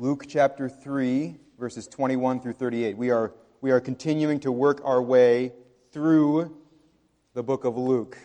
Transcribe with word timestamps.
Luke 0.00 0.26
chapter 0.28 0.68
3, 0.68 1.34
verses 1.58 1.88
21 1.88 2.38
through 2.38 2.52
38. 2.52 2.96
We 2.96 3.10
are, 3.10 3.32
we 3.60 3.72
are 3.72 3.80
continuing 3.80 4.38
to 4.38 4.52
work 4.52 4.80
our 4.84 5.02
way 5.02 5.52
through 5.90 6.56
the 7.34 7.42
book 7.42 7.64
of 7.64 7.76
Luke. 7.76 8.16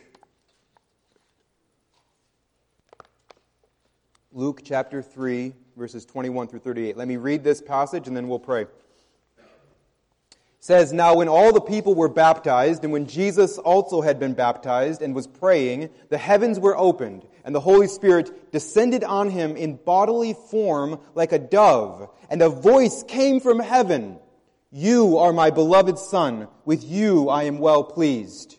Luke 4.32 4.62
chapter 4.64 5.02
3, 5.02 5.52
verses 5.76 6.06
21 6.06 6.48
through 6.48 6.60
38. 6.60 6.96
Let 6.96 7.08
me 7.08 7.18
read 7.18 7.44
this 7.44 7.60
passage 7.60 8.08
and 8.08 8.16
then 8.16 8.28
we'll 8.28 8.38
pray. 8.38 8.68
Says, 10.64 10.94
Now 10.94 11.16
when 11.16 11.28
all 11.28 11.52
the 11.52 11.60
people 11.60 11.94
were 11.94 12.08
baptized, 12.08 12.86
and 12.86 12.94
when 12.94 13.06
Jesus 13.06 13.58
also 13.58 14.00
had 14.00 14.18
been 14.18 14.34
baptized 14.34 15.02
and 15.02 15.14
was 15.14 15.28
praying, 15.28 15.90
the 16.08 16.18
heavens 16.18 16.58
were 16.58 16.78
opened 16.78 17.28
and 17.44 17.54
the 17.54 17.60
Holy 17.60 17.88
Spirit 17.88 18.50
descended 18.54 19.04
on 19.04 19.30
him 19.30 19.58
in 19.58 19.76
bodily 19.76 20.34
form 20.34 21.02
like 21.16 21.34
a 21.34 21.38
dove, 21.38 22.10
and 22.30 22.42
a 22.42 22.48
voice 22.48 23.04
came 23.04 23.42
from 23.42 23.60
heaven 23.60 24.20
You 24.72 25.18
are 25.18 25.34
my 25.34 25.50
beloved 25.50 26.00
Son, 26.00 26.48
with 26.64 26.82
you 26.82 27.28
I 27.28 27.44
am 27.44 27.60
well 27.60 27.84
pleased. 27.84 28.58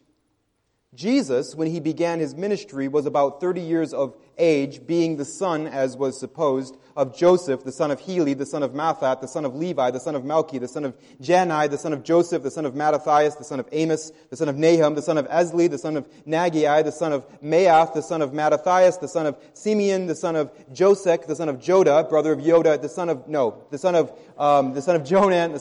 Jesus, 0.94 1.54
when 1.54 1.68
he 1.68 1.80
began 1.80 2.20
his 2.20 2.34
ministry, 2.34 2.86
was 2.86 3.06
about 3.06 3.40
30 3.40 3.62
years 3.62 3.94
of 3.94 4.14
age, 4.36 4.86
being 4.86 5.16
the 5.16 5.24
son, 5.24 5.66
as 5.66 5.96
was 5.96 6.20
supposed, 6.20 6.76
of 6.96 7.16
Joseph, 7.16 7.64
the 7.64 7.72
son 7.72 7.90
of 7.90 8.00
Heli, 8.00 8.34
the 8.34 8.46
son 8.46 8.62
of 8.62 8.72
Matthat, 8.72 9.20
the 9.20 9.26
son 9.26 9.44
of 9.44 9.54
Levi, 9.54 9.90
the 9.90 10.00
son 10.00 10.14
of 10.14 10.22
Melchi, 10.22 10.60
the 10.60 10.68
son 10.68 10.84
of 10.84 10.94
Jannai, 11.20 11.68
the 11.68 11.78
son 11.78 11.92
of 11.92 12.04
Joseph, 12.04 12.42
the 12.42 12.50
son 12.50 12.64
of 12.64 12.74
Mattathias, 12.74 13.36
the 13.36 13.44
son 13.44 13.60
of 13.60 13.68
Amos, 13.72 14.12
the 14.30 14.36
son 14.36 14.48
of 14.48 14.56
Nahum, 14.56 14.94
the 14.94 15.02
son 15.02 15.18
of 15.18 15.28
Esli, 15.28 15.68
the 15.68 15.78
son 15.78 15.96
of 15.96 16.08
Naggai, 16.24 16.84
the 16.84 16.92
son 16.92 17.12
of 17.12 17.24
Maath, 17.40 17.94
the 17.94 18.02
son 18.02 18.22
of 18.22 18.32
Mattathias, 18.32 18.98
the 18.98 19.08
son 19.08 19.26
of 19.26 19.36
Simeon, 19.54 20.06
the 20.06 20.14
son 20.14 20.36
of 20.36 20.52
Josech, 20.72 21.26
the 21.26 21.36
son 21.36 21.48
of 21.48 21.58
Joda, 21.58 22.08
brother 22.08 22.32
of 22.32 22.40
Yoda, 22.40 22.80
the 22.80 22.88
son 22.88 23.08
of, 23.08 23.26
no, 23.26 23.64
the 23.70 23.78
son 23.78 23.94
of, 23.94 24.12
um, 24.38 24.74
the 24.74 24.82
son 24.82 24.96
of 24.96 25.02
Jonan, 25.02 25.52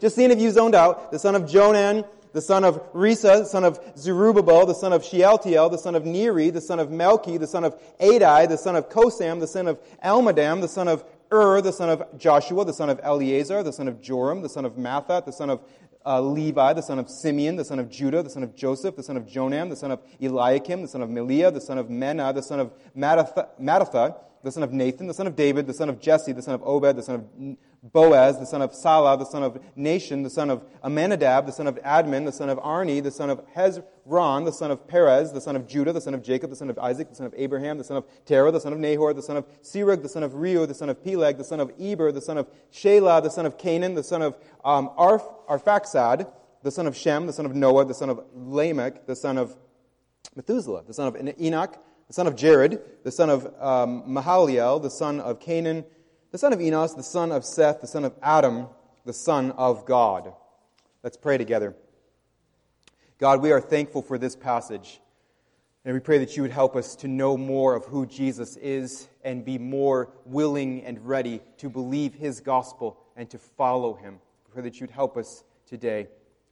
just 0.00 0.16
seeing 0.16 0.30
if 0.30 0.40
you 0.40 0.50
zoned 0.50 0.74
out, 0.74 1.12
the 1.12 1.18
son 1.18 1.34
of 1.34 1.42
Jonan, 1.42 2.04
the 2.32 2.40
son 2.40 2.64
of 2.64 2.92
Rhesa, 2.92 3.40
the 3.40 3.44
son 3.44 3.64
of 3.64 3.80
Zerubbabel, 3.96 4.66
the 4.66 4.74
son 4.74 4.92
of 4.92 5.02
Shealtiel, 5.04 5.70
the 5.70 5.78
son 5.78 5.94
of 5.94 6.04
Neri, 6.04 6.50
the 6.50 6.60
son 6.60 6.78
of 6.78 6.88
Melchi, 6.88 7.38
the 7.38 7.46
son 7.46 7.64
of 7.64 7.78
Addi, 8.00 8.48
the 8.48 8.58
son 8.58 8.76
of 8.76 8.88
Cosam, 8.88 9.40
the 9.40 9.46
son 9.46 9.66
of 9.66 9.78
Elmadam, 10.04 10.60
the 10.60 10.68
son 10.68 10.88
of 10.88 11.04
Ur, 11.30 11.60
the 11.60 11.72
son 11.72 11.90
of 11.90 12.18
Joshua, 12.18 12.64
the 12.64 12.72
son 12.72 12.88
of 12.90 13.00
Eleazar, 13.02 13.62
the 13.62 13.72
son 13.72 13.88
of 13.88 14.00
Joram, 14.00 14.42
the 14.42 14.48
son 14.48 14.64
of 14.64 14.74
Matthat, 14.74 15.26
the 15.26 15.32
son 15.32 15.50
of 15.50 15.60
uh, 16.06 16.20
Levi, 16.20 16.72
the 16.72 16.82
son 16.82 16.98
of 16.98 17.10
Simeon, 17.10 17.56
the 17.56 17.64
son 17.64 17.78
of 17.78 17.90
Judah, 17.90 18.22
the 18.22 18.30
son 18.30 18.42
of 18.42 18.56
Joseph, 18.56 18.96
the 18.96 19.02
son 19.02 19.16
of 19.16 19.24
Jonam, 19.26 19.68
the 19.68 19.76
son 19.76 19.90
of 19.90 20.00
Eliakim, 20.20 20.82
the 20.82 20.88
son 20.88 21.02
of 21.02 21.10
Melea, 21.10 21.52
the 21.52 21.60
son 21.60 21.76
of 21.76 21.88
Menna, 21.88 22.34
the 22.34 22.42
son 22.42 22.60
of 22.60 22.72
Mattatha, 22.96 24.16
the 24.42 24.50
son 24.50 24.62
of 24.62 24.72
Nathan, 24.72 25.06
the 25.06 25.14
son 25.14 25.26
of 25.26 25.36
David, 25.36 25.66
the 25.66 25.74
son 25.74 25.88
of 25.88 26.00
Jesse, 26.00 26.32
the 26.32 26.42
son 26.42 26.54
of 26.54 26.62
Obed, 26.62 26.96
the 26.96 27.02
son 27.02 27.14
of 27.16 27.56
Boaz, 27.82 28.38
the 28.38 28.46
son 28.46 28.60
of 28.60 28.74
Sala, 28.74 29.16
the 29.16 29.24
son 29.24 29.42
of 29.42 29.58
Nahshon, 29.76 30.24
the 30.24 30.30
son 30.30 30.50
of 30.50 30.64
Amminadab, 30.82 31.46
the 31.46 31.52
son 31.52 31.66
of 31.66 31.76
Admin, 31.76 32.24
the 32.24 32.32
son 32.32 32.48
of 32.48 32.58
Arni, 32.58 33.00
the 33.00 33.10
son 33.10 33.30
of 33.30 33.40
Hezron, 33.54 34.44
the 34.44 34.52
son 34.52 34.70
of 34.70 34.88
Perez, 34.88 35.32
the 35.32 35.40
son 35.40 35.54
of 35.54 35.68
Judah, 35.68 35.92
the 35.92 36.00
son 36.00 36.12
of 36.12 36.22
Jacob, 36.22 36.50
the 36.50 36.56
son 36.56 36.70
of 36.70 36.78
Isaac, 36.78 37.08
the 37.08 37.14
son 37.14 37.26
of 37.26 37.34
Abraham, 37.36 37.78
the 37.78 37.84
son 37.84 37.96
of 37.96 38.04
Terah, 38.24 38.50
the 38.50 38.60
son 38.60 38.72
of 38.72 38.80
Nahor, 38.80 39.14
the 39.14 39.22
son 39.22 39.36
of 39.36 39.46
Serug, 39.62 40.02
the 40.02 40.08
son 40.08 40.24
of 40.24 40.32
Reu, 40.32 40.66
the 40.66 40.74
son 40.74 40.88
of 40.88 41.02
Peleg, 41.04 41.38
the 41.38 41.44
son 41.44 41.60
of 41.60 41.72
Eber, 41.78 42.10
the 42.10 42.20
son 42.20 42.36
of 42.36 42.48
Shelah, 42.72 43.22
the 43.22 43.30
son 43.30 43.46
of 43.46 43.56
Cainan, 43.56 43.94
the 43.94 44.02
son 44.02 44.22
of 44.22 44.36
um, 44.64 44.90
Arf, 44.96 45.22
Arphaxad, 45.48 46.28
the 46.64 46.70
son 46.72 46.88
of 46.88 46.96
Shem, 46.96 47.26
the 47.26 47.32
son 47.32 47.46
of 47.46 47.54
Noah, 47.54 47.84
the 47.84 47.94
son 47.94 48.10
of 48.10 48.24
Lamech, 48.34 49.06
the 49.06 49.14
son 49.14 49.38
of 49.38 49.56
Methuselah, 50.34 50.82
the 50.86 50.94
son 50.94 51.08
of 51.08 51.40
Enoch, 51.40 51.78
the 52.08 52.12
son 52.12 52.26
of 52.26 52.34
Jared, 52.34 52.80
the 53.04 53.12
son 53.12 53.30
of 53.30 53.46
um, 53.62 54.02
Mahaliel, 54.02 54.82
the 54.82 54.90
son 54.90 55.20
of 55.20 55.38
Cainan, 55.38 55.84
the 56.30 56.38
son 56.38 56.52
of 56.52 56.60
Enos, 56.60 56.94
the 56.94 57.02
son 57.02 57.32
of 57.32 57.44
Seth, 57.44 57.80
the 57.80 57.86
son 57.86 58.04
of 58.04 58.14
Adam, 58.22 58.68
the 59.04 59.12
son 59.12 59.52
of 59.52 59.86
God. 59.86 60.32
Let's 61.02 61.16
pray 61.16 61.38
together. 61.38 61.74
God, 63.18 63.40
we 63.40 63.50
are 63.50 63.60
thankful 63.60 64.02
for 64.02 64.18
this 64.18 64.36
passage. 64.36 65.00
And 65.84 65.94
we 65.94 66.00
pray 66.00 66.18
that 66.18 66.36
you 66.36 66.42
would 66.42 66.50
help 66.50 66.76
us 66.76 66.94
to 66.96 67.08
know 67.08 67.36
more 67.36 67.74
of 67.74 67.84
who 67.86 68.04
Jesus 68.04 68.56
is 68.56 69.08
and 69.24 69.44
be 69.44 69.58
more 69.58 70.10
willing 70.26 70.84
and 70.84 71.06
ready 71.06 71.40
to 71.58 71.70
believe 71.70 72.14
his 72.14 72.40
gospel 72.40 72.98
and 73.16 73.30
to 73.30 73.38
follow 73.38 73.94
him. 73.94 74.20
We 74.46 74.52
pray 74.52 74.62
that 74.64 74.80
you'd 74.80 74.90
help 74.90 75.16
us 75.16 75.44
today 75.66 76.08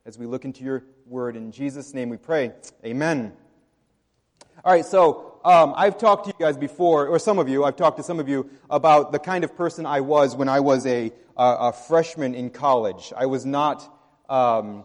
as 0.06 0.18
we 0.18 0.26
look 0.26 0.44
into 0.44 0.64
your 0.64 0.84
word. 1.06 1.36
In 1.36 1.52
Jesus' 1.52 1.92
name 1.92 2.08
we 2.08 2.16
pray. 2.16 2.52
Amen. 2.84 3.32
All 4.66 4.72
right, 4.72 4.84
so 4.84 5.38
um, 5.44 5.74
I've 5.76 5.96
talked 5.96 6.24
to 6.24 6.34
you 6.36 6.44
guys 6.44 6.56
before, 6.56 7.06
or 7.06 7.20
some 7.20 7.38
of 7.38 7.48
you, 7.48 7.62
I've 7.62 7.76
talked 7.76 7.98
to 7.98 8.02
some 8.02 8.18
of 8.18 8.28
you 8.28 8.50
about 8.68 9.12
the 9.12 9.20
kind 9.20 9.44
of 9.44 9.54
person 9.54 9.86
I 9.86 10.00
was 10.00 10.34
when 10.34 10.48
I 10.48 10.58
was 10.58 10.84
a, 10.86 11.12
a, 11.36 11.72
freshman 11.72 12.34
in 12.34 12.50
college. 12.50 13.12
I 13.16 13.26
was 13.26 13.46
not, 13.46 13.88
um, 14.28 14.84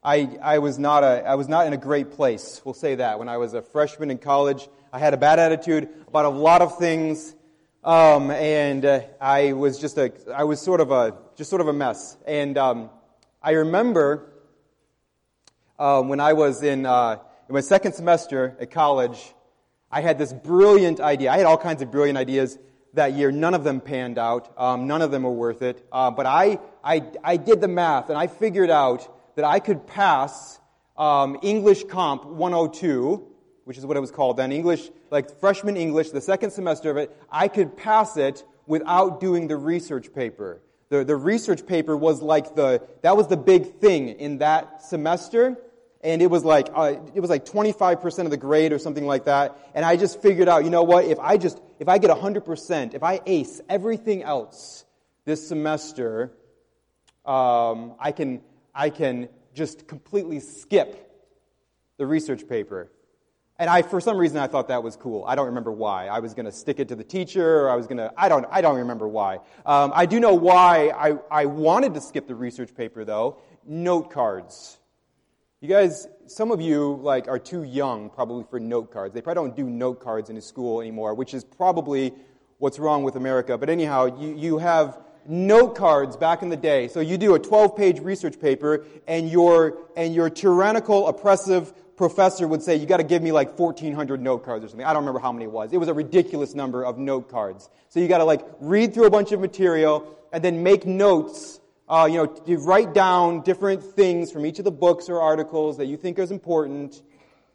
I, 0.00 0.38
I, 0.40 0.58
was 0.60 0.78
not 0.78 1.02
a, 1.02 1.26
I 1.26 1.34
was 1.34 1.48
not 1.48 1.66
in 1.66 1.72
a 1.72 1.76
great 1.76 2.12
place, 2.12 2.62
we'll 2.64 2.72
say 2.72 2.94
that. 2.94 3.18
When 3.18 3.28
I 3.28 3.38
was 3.38 3.52
a 3.52 3.62
freshman 3.62 4.12
in 4.12 4.18
college, 4.18 4.68
I 4.92 5.00
had 5.00 5.12
a 5.12 5.16
bad 5.16 5.40
attitude 5.40 5.88
about 6.06 6.26
a 6.26 6.28
lot 6.28 6.62
of 6.62 6.78
things, 6.78 7.34
um, 7.82 8.30
and 8.30 8.84
uh, 8.84 9.00
I 9.20 9.54
was 9.54 9.80
just 9.80 9.98
a, 9.98 10.12
I 10.32 10.44
was 10.44 10.60
sort 10.60 10.80
of 10.80 10.92
a, 10.92 11.16
just 11.34 11.50
sort 11.50 11.60
of 11.60 11.66
a 11.66 11.72
mess. 11.72 12.16
And 12.28 12.56
um, 12.56 12.90
I 13.42 13.50
remember 13.50 14.30
uh, 15.80 16.00
when 16.02 16.20
I 16.20 16.34
was 16.34 16.62
in, 16.62 16.86
uh, 16.86 17.16
in 17.48 17.54
my 17.54 17.60
second 17.60 17.92
semester 17.92 18.56
at 18.60 18.70
college, 18.70 19.32
I 19.90 20.00
had 20.00 20.18
this 20.18 20.32
brilliant 20.32 20.98
idea. 21.00 21.30
I 21.30 21.36
had 21.38 21.46
all 21.46 21.58
kinds 21.58 21.80
of 21.80 21.92
brilliant 21.92 22.18
ideas 22.18 22.58
that 22.94 23.12
year. 23.12 23.30
None 23.30 23.54
of 23.54 23.62
them 23.62 23.80
panned 23.80 24.18
out. 24.18 24.52
Um, 24.58 24.88
none 24.88 25.00
of 25.00 25.12
them 25.12 25.22
were 25.22 25.30
worth 25.30 25.62
it. 25.62 25.86
Uh, 25.92 26.10
but 26.10 26.26
I, 26.26 26.58
I, 26.82 27.04
I 27.22 27.36
did 27.36 27.60
the 27.60 27.68
math 27.68 28.08
and 28.08 28.18
I 28.18 28.26
figured 28.26 28.70
out 28.70 29.08
that 29.36 29.44
I 29.44 29.60
could 29.60 29.86
pass 29.86 30.58
um, 30.96 31.38
English 31.42 31.84
Comp 31.84 32.24
102, 32.24 33.24
which 33.64 33.78
is 33.78 33.86
what 33.86 33.96
it 33.96 34.00
was 34.00 34.10
called 34.10 34.38
then, 34.38 34.50
English, 34.50 34.90
like 35.10 35.38
freshman 35.38 35.76
English, 35.76 36.10
the 36.10 36.20
second 36.20 36.50
semester 36.50 36.90
of 36.90 36.96
it. 36.96 37.16
I 37.30 37.46
could 37.46 37.76
pass 37.76 38.16
it 38.16 38.44
without 38.66 39.20
doing 39.20 39.46
the 39.46 39.56
research 39.56 40.12
paper. 40.12 40.62
The, 40.88 41.04
the 41.04 41.16
research 41.16 41.64
paper 41.64 41.96
was 41.96 42.22
like 42.22 42.56
the, 42.56 42.82
that 43.02 43.16
was 43.16 43.28
the 43.28 43.36
big 43.36 43.78
thing 43.78 44.08
in 44.08 44.38
that 44.38 44.82
semester 44.82 45.58
and 46.02 46.22
it 46.22 46.28
was 46.28 46.44
like 46.44 46.68
uh, 46.74 46.94
it 47.14 47.20
was 47.20 47.30
like 47.30 47.44
25% 47.44 48.24
of 48.24 48.30
the 48.30 48.36
grade 48.36 48.72
or 48.72 48.78
something 48.78 49.06
like 49.06 49.24
that. 49.24 49.58
And 49.74 49.84
i 49.84 49.96
just 49.96 50.22
figured 50.22 50.48
out 50.48 50.64
you 50.64 50.70
know 50.70 50.82
what? 50.82 51.04
If 51.04 51.18
i 51.18 51.36
just 51.36 51.60
if 51.78 51.88
i 51.88 51.98
get 51.98 52.10
100% 52.10 52.94
if 52.94 53.02
i 53.02 53.20
ace 53.26 53.60
everything 53.68 54.22
else 54.22 54.84
this 55.24 55.46
semester 55.46 56.32
um, 57.24 57.94
i 57.98 58.12
can 58.12 58.40
i 58.74 58.90
can 58.90 59.28
just 59.54 59.86
completely 59.86 60.40
skip 60.40 61.02
the 61.98 62.06
research 62.06 62.46
paper. 62.48 62.90
And 63.58 63.70
i 63.70 63.82
for 63.82 64.00
some 64.00 64.18
reason 64.18 64.38
i 64.38 64.46
thought 64.46 64.68
that 64.68 64.82
was 64.82 64.96
cool. 64.96 65.24
I 65.24 65.34
don't 65.34 65.46
remember 65.46 65.72
why. 65.72 66.08
I 66.08 66.20
was 66.20 66.34
going 66.34 66.46
to 66.46 66.52
stick 66.52 66.78
it 66.78 66.88
to 66.88 66.94
the 66.94 67.04
teacher 67.04 67.60
or 67.62 67.70
i 67.70 67.74
was 67.74 67.86
going 67.86 67.98
to 67.98 68.12
i 68.16 68.28
don't 68.28 68.46
i 68.50 68.60
don't 68.60 68.76
remember 68.76 69.08
why. 69.08 69.38
Um, 69.64 69.92
i 69.94 70.06
do 70.06 70.20
know 70.20 70.34
why 70.34 70.90
I, 70.90 71.18
I 71.30 71.46
wanted 71.46 71.94
to 71.94 72.00
skip 72.00 72.26
the 72.26 72.34
research 72.34 72.74
paper 72.74 73.04
though. 73.04 73.38
Note 73.64 74.12
cards 74.12 74.78
you 75.62 75.68
guys, 75.68 76.06
some 76.26 76.50
of 76.50 76.60
you 76.60 76.98
like 77.02 77.28
are 77.28 77.38
too 77.38 77.62
young 77.62 78.10
probably 78.10 78.44
for 78.50 78.60
note 78.60 78.92
cards. 78.92 79.14
They 79.14 79.22
probably 79.22 79.48
don't 79.48 79.56
do 79.56 79.64
note 79.64 80.00
cards 80.00 80.28
in 80.28 80.36
a 80.36 80.42
school 80.42 80.82
anymore, 80.82 81.14
which 81.14 81.32
is 81.32 81.44
probably 81.44 82.12
what's 82.58 82.78
wrong 82.78 83.04
with 83.04 83.16
America. 83.16 83.56
But 83.56 83.70
anyhow, 83.70 84.20
you, 84.20 84.36
you 84.36 84.58
have 84.58 85.00
note 85.26 85.74
cards 85.74 86.16
back 86.16 86.42
in 86.42 86.50
the 86.50 86.58
day. 86.58 86.88
So 86.88 87.00
you 87.00 87.16
do 87.16 87.34
a 87.34 87.40
12-page 87.40 88.00
research 88.00 88.38
paper, 88.38 88.84
and 89.08 89.30
your 89.30 89.78
and 89.96 90.14
your 90.14 90.28
tyrannical, 90.28 91.08
oppressive 91.08 91.72
professor 91.96 92.46
would 92.46 92.62
say, 92.62 92.76
"You 92.76 92.84
got 92.84 92.98
to 92.98 93.04
give 93.04 93.22
me 93.22 93.32
like 93.32 93.58
1,400 93.58 94.20
note 94.20 94.44
cards 94.44 94.62
or 94.62 94.68
something." 94.68 94.86
I 94.86 94.92
don't 94.92 95.02
remember 95.02 95.20
how 95.20 95.32
many 95.32 95.46
it 95.46 95.52
was. 95.52 95.72
It 95.72 95.78
was 95.78 95.88
a 95.88 95.94
ridiculous 95.94 96.54
number 96.54 96.84
of 96.84 96.98
note 96.98 97.30
cards. 97.30 97.70
So 97.88 97.98
you 97.98 98.08
got 98.08 98.18
to 98.18 98.24
like 98.24 98.44
read 98.60 98.92
through 98.92 99.06
a 99.06 99.10
bunch 99.10 99.32
of 99.32 99.40
material 99.40 100.18
and 100.34 100.44
then 100.44 100.62
make 100.62 100.84
notes 100.84 101.60
uh, 101.88 102.08
you 102.10 102.16
know, 102.16 102.26
to 102.26 102.56
write 102.58 102.92
down 102.94 103.42
different 103.42 103.82
things 103.82 104.32
from 104.32 104.44
each 104.44 104.58
of 104.58 104.64
the 104.64 104.72
books 104.72 105.08
or 105.08 105.20
articles 105.20 105.76
that 105.76 105.86
you 105.86 105.96
think 105.96 106.18
is 106.18 106.30
important, 106.30 107.02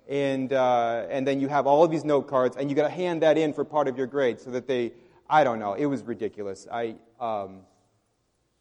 and 0.08 0.54
uh, 0.54 1.06
and 1.10 1.28
then 1.28 1.40
you 1.40 1.48
have 1.50 1.68
all 1.68 1.84
of 1.84 1.92
these 1.92 2.06
note 2.06 2.28
cards, 2.28 2.56
and 2.56 2.70
you 2.70 2.76
got 2.76 2.88
to 2.88 2.94
hand 2.94 3.24
that 3.24 3.38
in 3.38 3.54
for 3.54 3.66
part 3.66 3.88
of 3.88 3.98
your 3.98 4.08
grade, 4.08 4.40
so 4.40 4.52
that 4.52 4.68
they, 4.68 4.94
I 5.30 5.44
don't 5.44 5.60
know, 5.60 5.74
it 5.74 5.86
was 5.86 6.04
ridiculous. 6.04 6.66
I, 6.72 6.96
um, 7.20 7.62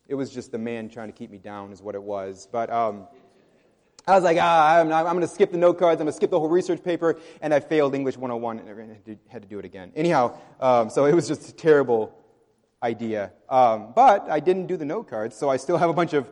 it 0.09 0.15
was 0.15 0.31
just 0.31 0.51
the 0.51 0.59
man 0.59 0.89
trying 0.89 1.09
to 1.09 1.13
keep 1.13 1.31
me 1.31 1.39
down, 1.39 1.71
is 1.73 1.81
what 1.81 1.95
it 1.95 2.03
was. 2.03 2.49
But 2.51 2.69
um, 2.71 3.07
I 4.09 4.15
was 4.17 4.25
like, 4.25 4.39
ah, 4.41 4.81
I'm, 4.81 4.93
I'm 4.93 5.05
going 5.05 5.21
to 5.21 5.29
skip 5.29 5.53
the 5.53 5.59
note 5.59 5.79
cards, 5.79 6.01
I'm 6.01 6.07
going 6.07 6.13
to 6.13 6.17
skip 6.17 6.31
the 6.31 6.41
whole 6.41 6.49
research 6.49 6.83
paper, 6.83 7.17
and 7.41 7.55
I 7.55 7.61
failed 7.61 7.95
English 7.95 8.17
101 8.17 8.59
and 8.59 9.19
had 9.29 9.43
to 9.43 9.49
do 9.49 9.61
it 9.61 9.65
again. 9.65 9.93
Anyhow, 9.95 10.37
um, 10.59 10.91
so 10.91 11.05
it 11.05 11.15
was 11.15 11.29
just 11.29 11.57
terrible 11.57 12.20
idea. 12.83 13.33
Um, 13.49 13.93
but 13.95 14.29
I 14.31 14.41
didn't 14.41 14.67
do 14.67 14.77
the 14.77 14.85
note 14.85 15.09
cards, 15.09 15.37
so 15.37 15.49
I 15.49 15.57
still 15.57 15.77
have 15.77 15.91
a 15.91 15.93
bunch 15.93 16.13
of 16.13 16.31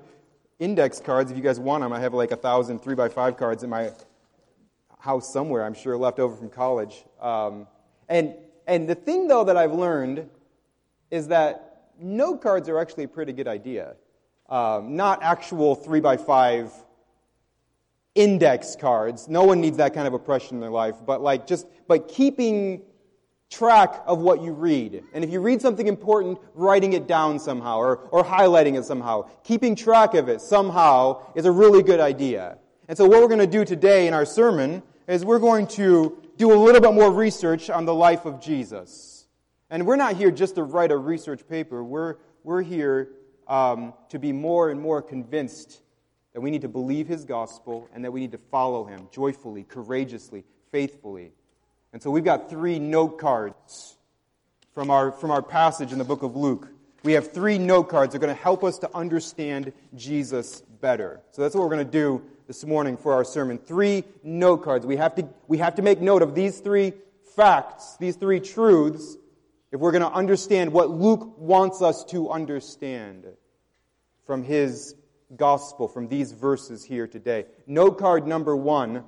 index 0.59 1.01
cards. 1.01 1.31
If 1.31 1.37
you 1.37 1.43
guys 1.43 1.61
want 1.61 1.83
them, 1.83 1.93
I 1.93 2.01
have 2.01 2.15
like 2.15 2.31
a 2.31 2.37
thousand 2.37 2.81
three 2.81 2.95
by 2.95 3.09
five 3.09 3.37
cards 3.37 3.63
in 3.63 3.71
my 3.71 3.91
house 4.99 5.33
somewhere. 5.33 5.65
I'm 5.65 5.75
sure 5.75 5.97
left 5.97 6.19
over 6.19 6.35
from 6.35 6.51
college. 6.51 7.05
Um, 7.21 7.67
and 8.09 8.35
and 8.67 8.89
the 8.89 8.95
thing 8.95 9.29
though 9.29 9.45
that 9.45 9.57
I've 9.57 9.73
learned 9.73 10.29
is 11.11 11.29
that 11.29 11.93
note 12.01 12.43
cards 12.43 12.69
are 12.69 12.79
actually 12.79 13.05
a 13.05 13.09
pretty 13.09 13.33
good 13.33 13.49
idea. 13.49 13.97
Um, 14.49 14.97
not 14.97 15.23
actual 15.23 15.75
three 15.75 16.01
by 16.01 16.17
five 16.17 16.73
index 18.15 18.75
cards. 18.75 19.29
No 19.29 19.45
one 19.45 19.61
needs 19.61 19.77
that 19.77 19.95
kind 19.95 20.07
of 20.09 20.15
oppression 20.15 20.57
in 20.57 20.61
their 20.61 20.71
life, 20.71 20.97
but 21.07 21.23
like 21.23 21.47
just, 21.47 21.67
but 21.87 22.09
keeping 22.09 22.83
track 23.51 24.03
of 24.07 24.19
what 24.21 24.43
you 24.43 24.53
read. 24.53 25.03
And 25.15 25.25
if 25.25 25.31
you 25.31 25.41
read 25.41 25.63
something 25.63 25.87
important, 25.87 26.39
writing 26.55 26.93
it 26.93 27.07
down 27.07 27.39
somehow 27.39 27.79
or, 27.79 27.97
or 28.11 28.25
highlighting 28.25 28.79
it 28.79 28.85
somehow. 28.85 29.29
Keeping 29.43 29.75
track 29.75 30.15
of 30.15 30.29
it 30.29 30.41
somehow 30.41 31.23
is 31.35 31.47
a 31.47 31.53
really 31.53 31.83
good 31.83 32.01
idea. 32.01 32.59
And 32.89 32.97
so 32.97 33.07
what 33.07 33.21
we're 33.21 33.29
going 33.29 33.41
to 33.41 33.47
do 33.47 33.65
today 33.65 34.07
in 34.07 34.15
our 34.15 34.25
sermon 34.25 34.83
is 35.07 35.25
we're 35.25 35.39
going 35.39 35.67
to 35.69 36.23
do 36.37 36.53
a 36.53 36.59
little 36.59 36.81
bit 36.81 36.93
more 36.93 37.11
research 37.11 37.71
on 37.71 37.85
the 37.85 37.95
life 37.95 38.27
of 38.27 38.41
Jesus. 38.41 39.27
And 39.71 39.87
we're 39.87 39.97
not 39.97 40.17
here 40.17 40.31
just 40.31 40.55
to 40.55 40.63
write 40.63 40.91
a 40.91 40.97
research 40.97 41.47
paper. 41.49 41.83
We're, 41.83 42.17
we're 42.45 42.63
here 42.63 43.11
um, 43.47 43.95
to 44.11 44.19
be 44.19 44.33
more 44.33 44.71
and 44.71 44.81
more 44.81 45.03
convinced 45.03 45.83
that 46.35 46.41
we 46.41 46.51
need 46.51 46.63
to 46.63 46.69
believe 46.69 47.09
his 47.09 47.25
gospel 47.25 47.89
and 47.95 48.05
that 48.05 48.13
we 48.13 48.21
need 48.21 48.33
to 48.33 48.39
follow 48.51 48.85
him 48.85 49.09
joyfully, 49.11 49.65
courageously, 49.65 50.45
faithfully. 50.71 51.33
And 51.93 52.03
so 52.03 52.11
we've 52.11 52.25
got 52.25 52.51
three 52.51 52.79
note 52.79 53.19
cards 53.19 53.97
from 54.73 54.91
our, 54.91 55.11
from 55.11 55.31
our 55.31 55.43
passage 55.43 55.93
in 55.93 55.99
the 55.99 56.05
book 56.05 56.23
of 56.23 56.37
Luke. 56.37 56.69
We 57.03 57.13
have 57.15 57.33
three 57.33 57.59
note 57.59 57.85
cards 57.85 58.13
that 58.13 58.19
are 58.19 58.27
going 58.27 58.37
to 58.37 58.43
help 58.43 58.65
us 58.65 58.79
to 58.79 58.91
understand 58.95 59.73
Jesus 59.95 60.63
better. 60.81 61.21
So 61.31 61.43
that's 61.43 61.55
what 61.55 61.63
we're 61.63 61.75
going 61.75 61.87
to 61.87 61.93
do 61.93 62.23
this 62.47 62.65
morning 62.65 62.97
for 62.97 63.13
our 63.13 63.25
sermon. 63.25 63.59
Three 63.59 64.05
note 64.23 64.59
cards. 64.59 64.87
We 64.87 64.97
have 64.97 65.15
to, 65.17 65.29
we 65.47 65.59
have 65.59 65.75
to 65.77 65.83
make 65.83 66.01
note 66.01 66.23
of 66.23 66.35
these 66.35 66.61
three 66.61 66.93
facts, 67.37 67.97
these 67.99 68.17
three 68.17 68.41
truths, 68.41 69.17
if 69.71 69.81
we're 69.81 69.93
going 69.93 70.03
to 70.03 70.11
understand 70.11 70.73
what 70.73 70.91
Luke 70.91 71.39
wants 71.39 71.83
us 71.83 72.05
to 72.07 72.31
understand 72.31 73.27
from 74.25 74.43
his 74.43 74.95
gospel, 75.37 75.89
from 75.89 76.09
these 76.09 76.33
verses 76.33 76.83
here 76.85 77.07
today. 77.07 77.47
Note 77.67 77.99
card 77.99 78.27
number 78.27 78.57
one 78.57 79.05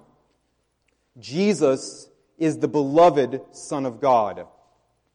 Jesus 1.18 2.09
is 2.40 2.58
the 2.58 2.66
beloved 2.66 3.40
Son 3.52 3.86
of 3.86 4.00
God. 4.00 4.46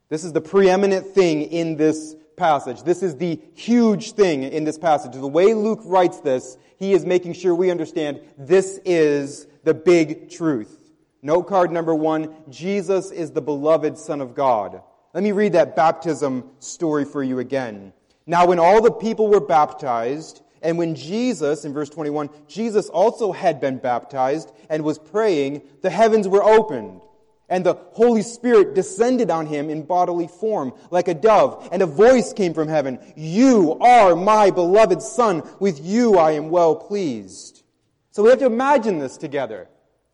This 0.07 0.23
is 0.23 0.31
the 0.31 0.41
preeminent 0.41 1.07
thing 1.07 1.41
in 1.41 1.75
this 1.75 2.15
passage. 2.37 2.83
This 2.83 3.01
is 3.01 3.17
the 3.17 3.41
huge 3.55 4.11
thing 4.11 4.43
in 4.43 4.63
this 4.63 4.77
passage. 4.77 5.13
The 5.13 5.27
way 5.27 5.53
Luke 5.53 5.81
writes 5.83 6.19
this, 6.19 6.57
he 6.77 6.93
is 6.93 7.05
making 7.05 7.33
sure 7.33 7.55
we 7.55 7.71
understand 7.71 8.21
this 8.37 8.79
is 8.85 9.47
the 9.63 9.73
big 9.73 10.29
truth. 10.29 10.93
Note 11.21 11.43
card 11.43 11.71
number 11.71 11.95
one 11.95 12.35
Jesus 12.49 13.11
is 13.11 13.31
the 13.31 13.41
beloved 13.41 13.97
Son 13.97 14.21
of 14.21 14.35
God. 14.35 14.81
Let 15.13 15.23
me 15.23 15.31
read 15.31 15.53
that 15.53 15.75
baptism 15.75 16.51
story 16.59 17.05
for 17.05 17.23
you 17.23 17.39
again. 17.39 17.93
Now, 18.27 18.45
when 18.47 18.59
all 18.59 18.81
the 18.81 18.91
people 18.91 19.27
were 19.27 19.39
baptized, 19.39 20.41
and 20.61 20.77
when 20.77 20.95
Jesus, 20.95 21.63
in 21.63 21.73
verse 21.73 21.89
21, 21.89 22.29
Jesus 22.47 22.89
also 22.89 23.31
had 23.31 23.61
been 23.61 23.77
baptized 23.77 24.51
and 24.69 24.83
was 24.83 24.99
praying, 24.99 25.61
the 25.81 25.89
heavens 25.89 26.27
were 26.27 26.43
opened 26.43 27.01
and 27.49 27.65
the 27.65 27.75
Holy 27.91 28.21
Spirit 28.21 28.73
descended 28.73 29.29
on 29.29 29.45
him 29.45 29.69
in 29.69 29.83
bodily 29.83 30.27
form, 30.27 30.73
like 30.91 31.07
a 31.07 31.13
dove, 31.13 31.67
and 31.71 31.81
a 31.81 31.85
voice 31.85 32.33
came 32.33 32.53
from 32.53 32.67
heaven. 32.67 32.99
You 33.15 33.77
are 33.79 34.15
my 34.15 34.51
beloved 34.51 35.01
Son. 35.01 35.43
With 35.59 35.79
you 35.83 36.17
I 36.17 36.31
am 36.31 36.49
well 36.49 36.75
pleased. 36.75 37.63
So 38.11 38.23
we 38.23 38.29
have 38.29 38.39
to 38.39 38.45
imagine 38.45 38.99
this 38.99 39.17
together. 39.17 39.67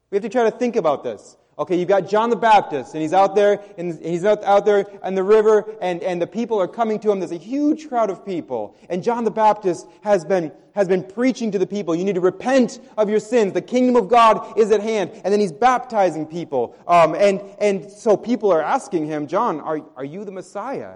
We 0.10 0.16
have 0.18 0.24
to 0.24 0.30
try 0.30 0.44
to 0.44 0.52
think 0.52 0.76
about 0.76 1.04
this. 1.04 1.38
Okay, 1.62 1.78
you've 1.78 1.88
got 1.88 2.10
John 2.10 2.32
the 2.32 2.36
Baptist, 2.36 2.96
and 2.96 3.04
he's 3.04 3.14
out 3.14 3.36
there, 3.36 3.64
and 3.78 3.94
he's 4.04 4.26
out, 4.26 4.66
there 4.66 4.88
in 5.06 5.14
the 5.14 5.22
river, 5.22 5.64
and, 5.80 6.02
and 6.02 6.20
the 6.20 6.26
people 6.26 6.60
are 6.60 6.68
coming 6.68 6.98
to 7.02 7.12
him. 7.12 7.20
There's 7.20 7.32
a 7.32 7.38
huge 7.38 7.88
crowd 7.88 8.10
of 8.10 8.26
people. 8.26 8.76
And 8.90 9.04
John 9.04 9.26
the 9.26 9.30
Baptist 9.30 9.86
has 10.02 10.26
been, 10.26 10.52
has 10.74 10.88
been 10.88 11.04
preaching 11.04 11.52
to 11.52 11.60
the 11.60 11.68
people. 11.68 11.94
You 11.94 12.04
need 12.04 12.16
to 12.16 12.20
repent 12.20 12.80
of 12.98 13.12
your 13.12 13.20
sins. 13.20 13.54
The 13.54 13.62
kingdom 13.62 13.96
of 13.96 14.10
God 14.10 14.58
is 14.58 14.72
at 14.72 14.82
hand. 14.82 15.12
And 15.24 15.32
then 15.32 15.40
he's 15.40 15.52
baptizing 15.52 16.26
people. 16.26 16.76
Um, 16.88 17.14
and, 17.14 17.40
and 17.60 17.92
so 17.92 18.18
people 18.18 18.52
are 18.52 18.64
asking 18.64 19.06
him, 19.06 19.28
John, 19.28 19.60
are, 19.60 19.82
are 19.96 20.04
you 20.04 20.26
the 20.26 20.32
Messiah? 20.32 20.96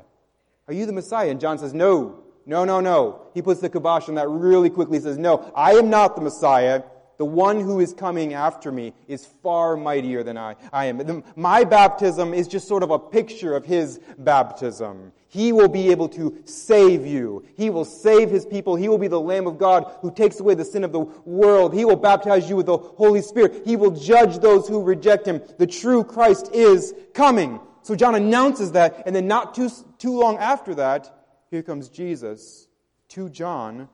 Are 0.67 0.73
you 0.73 0.87
the 0.87 0.93
Messiah? 0.93 1.29
And 1.29 1.39
John 1.39 1.59
says, 1.59 1.75
no, 1.75 2.23
no, 2.47 2.65
no, 2.65 2.79
no. 2.79 3.27
He 3.35 3.43
puts 3.43 3.61
the 3.61 3.69
kibosh 3.69 4.09
on 4.09 4.15
that 4.15 4.29
really 4.29 4.71
quickly. 4.71 4.97
He 4.97 5.03
says, 5.03 5.19
no, 5.19 5.51
I 5.55 5.73
am 5.73 5.91
not 5.91 6.15
the 6.15 6.23
Messiah. 6.23 6.81
The 7.17 7.25
one 7.25 7.59
who 7.59 7.79
is 7.79 7.93
coming 7.93 8.33
after 8.33 8.71
me 8.71 8.93
is 9.07 9.25
far 9.25 9.77
mightier 9.77 10.23
than 10.23 10.37
I, 10.37 10.55
I 10.73 10.85
am. 10.85 11.23
My 11.35 11.63
baptism 11.63 12.33
is 12.33 12.47
just 12.47 12.67
sort 12.67 12.83
of 12.83 12.91
a 12.91 12.99
picture 12.99 13.55
of 13.55 13.65
his 13.65 13.99
baptism. 14.17 15.13
He 15.27 15.51
will 15.51 15.67
be 15.67 15.91
able 15.91 16.09
to 16.09 16.37
save 16.45 17.05
you. 17.05 17.45
He 17.57 17.69
will 17.69 17.85
save 17.85 18.29
his 18.29 18.45
people. 18.45 18.75
He 18.75 18.87
will 18.87 18.97
be 18.97 19.07
the 19.07 19.19
Lamb 19.19 19.47
of 19.47 19.57
God 19.57 19.93
who 20.01 20.11
takes 20.11 20.39
away 20.39 20.55
the 20.55 20.65
sin 20.65 20.83
of 20.83 20.91
the 20.91 21.01
world. 21.01 21.73
He 21.73 21.85
will 21.85 21.95
baptize 21.95 22.49
you 22.49 22.55
with 22.55 22.67
the 22.67 22.77
Holy 22.77 23.21
Spirit. 23.21 23.63
He 23.65 23.75
will 23.75 23.91
judge 23.91 24.39
those 24.39 24.67
who 24.67 24.81
reject 24.81 25.27
him. 25.27 25.41
The 25.57 25.67
true 25.67 26.03
Christ 26.03 26.51
is 26.53 26.93
coming. 27.13 27.59
So 27.81 27.95
John 27.95 28.15
announces 28.15 28.71
that, 28.71 29.03
and 29.05 29.15
then 29.15 29.27
not 29.27 29.55
too, 29.55 29.69
too 29.97 30.17
long 30.19 30.37
after 30.37 30.75
that, 30.75 31.13
here 31.51 31.63
comes 31.63 31.89
Jesus 31.89 32.67
to 33.09 33.29
John 33.29 33.89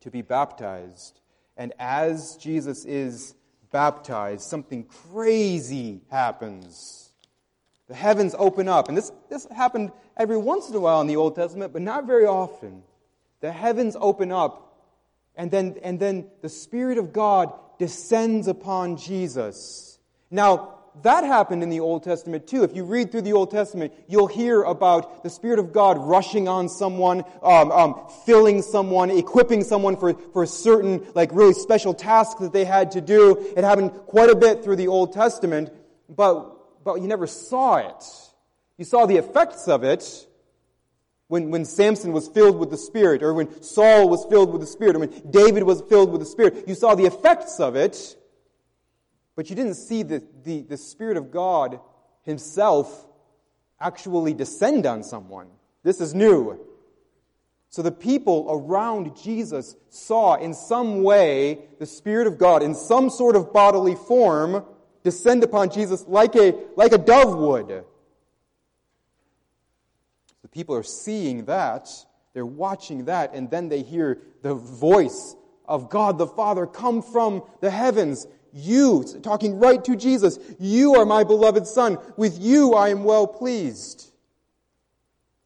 to 0.00 0.10
be 0.10 0.22
baptized. 0.22 1.19
And 1.60 1.74
as 1.78 2.36
Jesus 2.36 2.86
is 2.86 3.34
baptized, 3.70 4.44
something 4.48 4.84
crazy 4.84 6.00
happens. 6.10 7.12
The 7.86 7.94
heavens 7.94 8.34
open 8.38 8.66
up. 8.66 8.88
And 8.88 8.96
this, 8.96 9.12
this 9.28 9.46
happened 9.54 9.92
every 10.16 10.38
once 10.38 10.70
in 10.70 10.74
a 10.74 10.80
while 10.80 11.02
in 11.02 11.06
the 11.06 11.16
Old 11.16 11.36
Testament, 11.36 11.74
but 11.74 11.82
not 11.82 12.06
very 12.06 12.24
often. 12.24 12.82
The 13.42 13.52
heavens 13.52 13.94
open 14.00 14.32
up, 14.32 14.74
and 15.36 15.50
then, 15.50 15.76
and 15.82 16.00
then 16.00 16.30
the 16.40 16.48
Spirit 16.48 16.96
of 16.96 17.12
God 17.12 17.52
descends 17.78 18.48
upon 18.48 18.96
Jesus. 18.96 19.98
Now, 20.30 20.78
that 21.02 21.24
happened 21.24 21.62
in 21.62 21.70
the 21.70 21.80
Old 21.80 22.02
Testament 22.02 22.46
too. 22.46 22.64
If 22.64 22.74
you 22.74 22.84
read 22.84 23.10
through 23.10 23.22
the 23.22 23.32
Old 23.32 23.50
Testament, 23.50 23.92
you'll 24.08 24.26
hear 24.26 24.62
about 24.62 25.22
the 25.22 25.30
Spirit 25.30 25.58
of 25.58 25.72
God 25.72 25.96
rushing 25.98 26.48
on 26.48 26.68
someone, 26.68 27.24
um, 27.42 27.70
um, 27.70 28.08
filling 28.26 28.62
someone, 28.62 29.10
equipping 29.10 29.62
someone 29.62 29.96
for, 29.96 30.14
for 30.32 30.46
certain, 30.46 31.06
like 31.14 31.30
really 31.32 31.54
special 31.54 31.94
tasks 31.94 32.40
that 32.40 32.52
they 32.52 32.64
had 32.64 32.90
to 32.92 33.00
do. 33.00 33.52
It 33.56 33.64
happened 33.64 33.92
quite 34.06 34.30
a 34.30 34.36
bit 34.36 34.64
through 34.64 34.76
the 34.76 34.88
Old 34.88 35.12
Testament, 35.12 35.72
but, 36.08 36.84
but 36.84 37.00
you 37.00 37.08
never 37.08 37.26
saw 37.26 37.76
it. 37.76 38.04
You 38.76 38.84
saw 38.84 39.06
the 39.06 39.16
effects 39.16 39.68
of 39.68 39.84
it 39.84 40.26
when, 41.28 41.50
when 41.50 41.64
Samson 41.64 42.12
was 42.12 42.26
filled 42.26 42.58
with 42.58 42.70
the 42.70 42.76
Spirit, 42.76 43.22
or 43.22 43.32
when 43.32 43.62
Saul 43.62 44.08
was 44.08 44.26
filled 44.28 44.50
with 44.50 44.60
the 44.60 44.66
Spirit, 44.66 44.96
or 44.96 44.98
when 44.98 45.30
David 45.30 45.62
was 45.62 45.80
filled 45.82 46.10
with 46.10 46.20
the 46.20 46.26
Spirit. 46.26 46.64
You 46.66 46.74
saw 46.74 46.96
the 46.96 47.04
effects 47.04 47.60
of 47.60 47.76
it, 47.76 48.16
but 49.36 49.50
you 49.50 49.56
didn't 49.56 49.74
see 49.74 50.02
the, 50.02 50.22
the, 50.44 50.62
the 50.62 50.76
Spirit 50.76 51.16
of 51.16 51.30
God 51.30 51.80
Himself 52.22 53.06
actually 53.80 54.34
descend 54.34 54.86
on 54.86 55.02
someone. 55.02 55.48
This 55.82 56.00
is 56.00 56.14
new. 56.14 56.58
So 57.70 57.82
the 57.82 57.92
people 57.92 58.46
around 58.50 59.16
Jesus 59.16 59.76
saw 59.88 60.34
in 60.34 60.54
some 60.54 61.02
way 61.02 61.60
the 61.78 61.86
Spirit 61.86 62.26
of 62.26 62.36
God 62.36 62.62
in 62.62 62.74
some 62.74 63.10
sort 63.10 63.36
of 63.36 63.52
bodily 63.52 63.94
form 63.94 64.64
descend 65.04 65.44
upon 65.44 65.70
Jesus 65.70 66.04
like 66.06 66.34
a, 66.34 66.54
like 66.76 66.92
a 66.92 66.98
dove 66.98 67.36
would. 67.38 67.84
The 70.42 70.48
people 70.48 70.74
are 70.74 70.82
seeing 70.82 71.44
that, 71.44 71.88
they're 72.34 72.44
watching 72.44 73.04
that, 73.04 73.34
and 73.34 73.48
then 73.50 73.68
they 73.68 73.82
hear 73.82 74.18
the 74.42 74.54
voice 74.54 75.36
of 75.64 75.88
God 75.88 76.18
the 76.18 76.26
Father 76.26 76.66
come 76.66 77.02
from 77.02 77.44
the 77.60 77.70
heavens 77.70 78.26
you, 78.52 79.04
talking 79.22 79.58
right 79.58 79.82
to 79.84 79.96
Jesus, 79.96 80.38
you 80.58 80.94
are 80.96 81.04
my 81.04 81.24
beloved 81.24 81.66
Son. 81.66 81.98
With 82.16 82.38
you 82.38 82.74
I 82.74 82.88
am 82.88 83.04
well 83.04 83.26
pleased. 83.26 84.10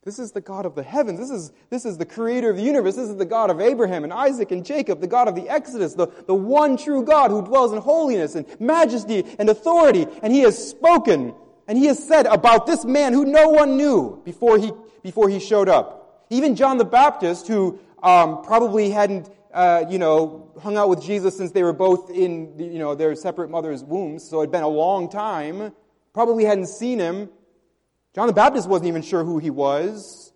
This 0.04 0.18
is 0.18 0.32
the 0.32 0.40
God 0.42 0.66
of 0.66 0.74
the 0.74 0.82
heavens. 0.82 1.18
This 1.18 1.30
is, 1.30 1.52
this 1.70 1.86
is 1.86 1.96
the 1.96 2.04
creator 2.04 2.50
of 2.50 2.56
the 2.56 2.62
universe. 2.62 2.96
This 2.96 3.08
is 3.08 3.16
the 3.16 3.24
God 3.24 3.50
of 3.50 3.60
Abraham 3.60 4.04
and 4.04 4.12
Isaac 4.12 4.50
and 4.50 4.64
Jacob, 4.64 5.00
the 5.00 5.06
God 5.06 5.28
of 5.28 5.34
the 5.34 5.48
Exodus, 5.48 5.94
the, 5.94 6.08
the 6.26 6.34
one 6.34 6.76
true 6.76 7.02
God 7.02 7.30
who 7.30 7.40
dwells 7.40 7.72
in 7.72 7.78
holiness 7.78 8.34
and 8.34 8.46
majesty 8.60 9.24
and 9.38 9.48
authority. 9.48 10.06
And 10.22 10.30
he 10.30 10.40
has 10.40 10.58
spoken 10.68 11.34
and 11.66 11.78
he 11.78 11.86
has 11.86 12.06
said 12.06 12.26
about 12.26 12.66
this 12.66 12.84
man 12.84 13.14
who 13.14 13.24
no 13.24 13.48
one 13.48 13.78
knew 13.78 14.20
before 14.24 14.58
he, 14.58 14.72
before 15.02 15.30
he 15.30 15.40
showed 15.40 15.70
up. 15.70 16.26
Even 16.28 16.54
John 16.54 16.76
the 16.76 16.84
Baptist, 16.84 17.48
who 17.48 17.78
um, 18.02 18.42
probably 18.42 18.90
hadn't 18.90 19.30
uh, 19.54 19.84
you 19.88 19.98
know, 19.98 20.50
hung 20.60 20.76
out 20.76 20.88
with 20.88 21.00
Jesus 21.00 21.36
since 21.36 21.52
they 21.52 21.62
were 21.62 21.72
both 21.72 22.10
in, 22.10 22.58
you 22.58 22.78
know, 22.78 22.94
their 22.94 23.14
separate 23.14 23.48
mothers' 23.48 23.84
wombs, 23.84 24.28
so 24.28 24.40
it 24.40 24.44
had 24.44 24.50
been 24.50 24.64
a 24.64 24.68
long 24.68 25.08
time. 25.08 25.72
Probably 26.12 26.44
hadn't 26.44 26.66
seen 26.66 26.98
him. 26.98 27.30
John 28.14 28.26
the 28.26 28.32
Baptist 28.32 28.68
wasn't 28.68 28.88
even 28.88 29.02
sure 29.02 29.24
who 29.24 29.38
he 29.38 29.50
was. 29.50 30.32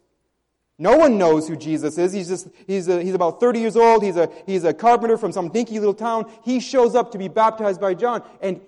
No 0.78 0.96
one 0.96 1.18
knows 1.18 1.48
who 1.48 1.56
Jesus 1.56 1.98
is. 1.98 2.12
He's 2.12 2.28
just, 2.28 2.48
he's, 2.68 2.86
a, 2.86 3.02
he's 3.02 3.14
about 3.14 3.40
30 3.40 3.58
years 3.58 3.76
old. 3.76 4.04
He's 4.04 4.16
a, 4.16 4.30
he's 4.46 4.62
a 4.62 4.72
carpenter 4.72 5.18
from 5.18 5.32
some 5.32 5.48
dinky 5.48 5.80
little 5.80 5.94
town. 5.94 6.30
He 6.44 6.60
shows 6.60 6.94
up 6.94 7.12
to 7.12 7.18
be 7.18 7.26
baptized 7.26 7.80
by 7.80 7.94
John. 7.94 8.22
And, 8.40 8.60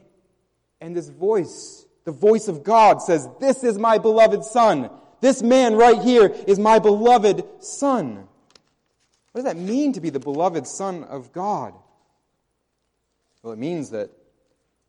and 0.80 0.96
this 0.96 1.08
voice, 1.08 1.86
the 2.04 2.10
voice 2.10 2.48
of 2.48 2.64
God 2.64 3.00
says, 3.00 3.28
This 3.38 3.62
is 3.62 3.78
my 3.78 3.98
beloved 3.98 4.44
Son. 4.44 4.90
This 5.20 5.42
man 5.42 5.76
right 5.76 6.00
here 6.00 6.34
is 6.46 6.58
my 6.58 6.78
beloved 6.78 7.44
son. 7.60 8.26
What 9.32 9.42
does 9.42 9.52
that 9.52 9.60
mean 9.60 9.92
to 9.92 10.00
be 10.00 10.10
the 10.10 10.20
beloved 10.20 10.66
son 10.66 11.04
of 11.04 11.32
God? 11.32 11.74
Well, 13.42 13.52
it 13.52 13.58
means 13.58 13.90
that 13.90 14.10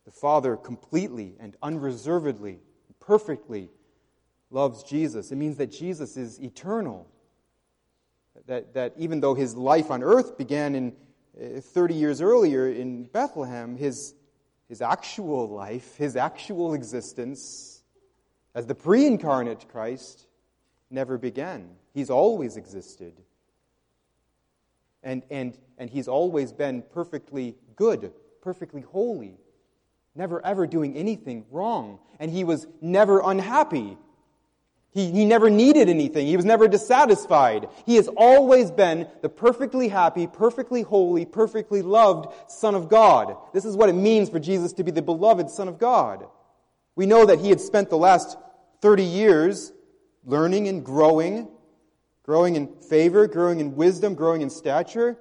the 0.06 0.12
Father 0.12 0.58
completely 0.58 1.36
and 1.40 1.56
unreservedly, 1.62 2.60
perfectly 3.00 3.70
loves 4.50 4.84
Jesus. 4.84 5.32
It 5.32 5.36
means 5.36 5.58
that 5.58 5.72
Jesus 5.72 6.18
is 6.18 6.40
eternal. 6.40 7.08
That, 8.48 8.74
that 8.74 8.94
even 8.98 9.20
though 9.20 9.36
his 9.36 9.56
life 9.56 9.92
on 9.92 10.04
earth 10.04 10.38
began 10.38 10.76
in 10.76 10.94
uh, 11.40 11.62
30 11.62 11.94
years 11.94 12.22
earlier 12.22 12.68
in 12.68 13.04
Bethlehem, 13.04 13.78
his, 13.78 14.16
his 14.68 14.82
actual 14.82 15.50
life, 15.50 15.96
his 15.98 16.16
actual 16.16 16.74
existence 16.74 17.84
as 18.54 18.66
the 18.66 18.76
pre 18.76 19.06
incarnate 19.06 19.68
Christ 19.70 20.28
never 20.90 21.18
began. 21.18 21.70
He's 21.94 22.10
always 22.10 22.58
existed. 22.58 23.14
And, 25.04 25.24
and, 25.30 25.58
and 25.78 25.90
he's 25.90 26.08
always 26.08 26.52
been 26.52 26.84
perfectly 26.94 27.56
good, 27.76 28.12
perfectly 28.42 28.82
holy, 28.82 29.38
never 30.16 30.46
ever 30.46 30.68
doing 30.68 30.96
anything 30.96 31.46
wrong. 31.50 32.00
And 32.20 32.30
he 32.32 32.44
was 32.44 32.68
never 32.82 33.22
unhappy. 33.24 33.98
He, 34.92 35.10
he 35.10 35.26
never 35.26 35.50
needed 35.50 35.88
anything. 35.88 36.28
He 36.28 36.36
was 36.36 36.46
never 36.46 36.68
dissatisfied. 36.68 37.70
He 37.86 37.96
has 37.96 38.10
always 38.10 38.72
been 38.72 39.08
the 39.22 39.30
perfectly 39.30 39.88
happy, 39.88 40.28
perfectly 40.28 40.82
holy, 40.82 41.26
perfectly 41.26 41.82
loved 41.82 42.34
Son 42.52 42.76
of 42.76 42.90
God. 42.90 43.38
This 43.54 43.64
is 43.64 43.78
what 43.78 43.88
it 43.88 43.94
means 43.94 44.30
for 44.30 44.40
Jesus 44.40 44.74
to 44.74 44.84
be 44.84 44.92
the 44.92 45.02
beloved 45.02 45.50
Son 45.50 45.70
of 45.70 45.80
God. 45.80 46.28
We 46.96 47.06
know 47.06 47.26
that 47.26 47.40
he 47.40 47.50
had 47.50 47.62
spent 47.62 47.90
the 47.90 47.98
last 47.98 48.38
30 48.82 49.04
years 49.04 49.72
learning 50.26 50.68
and 50.68 50.84
growing, 50.84 51.48
growing 52.24 52.56
in 52.56 52.68
favor, 52.68 53.28
growing 53.28 53.60
in 53.60 53.76
wisdom, 53.76 54.16
growing 54.16 54.42
in 54.42 54.50
stature. 54.50 55.18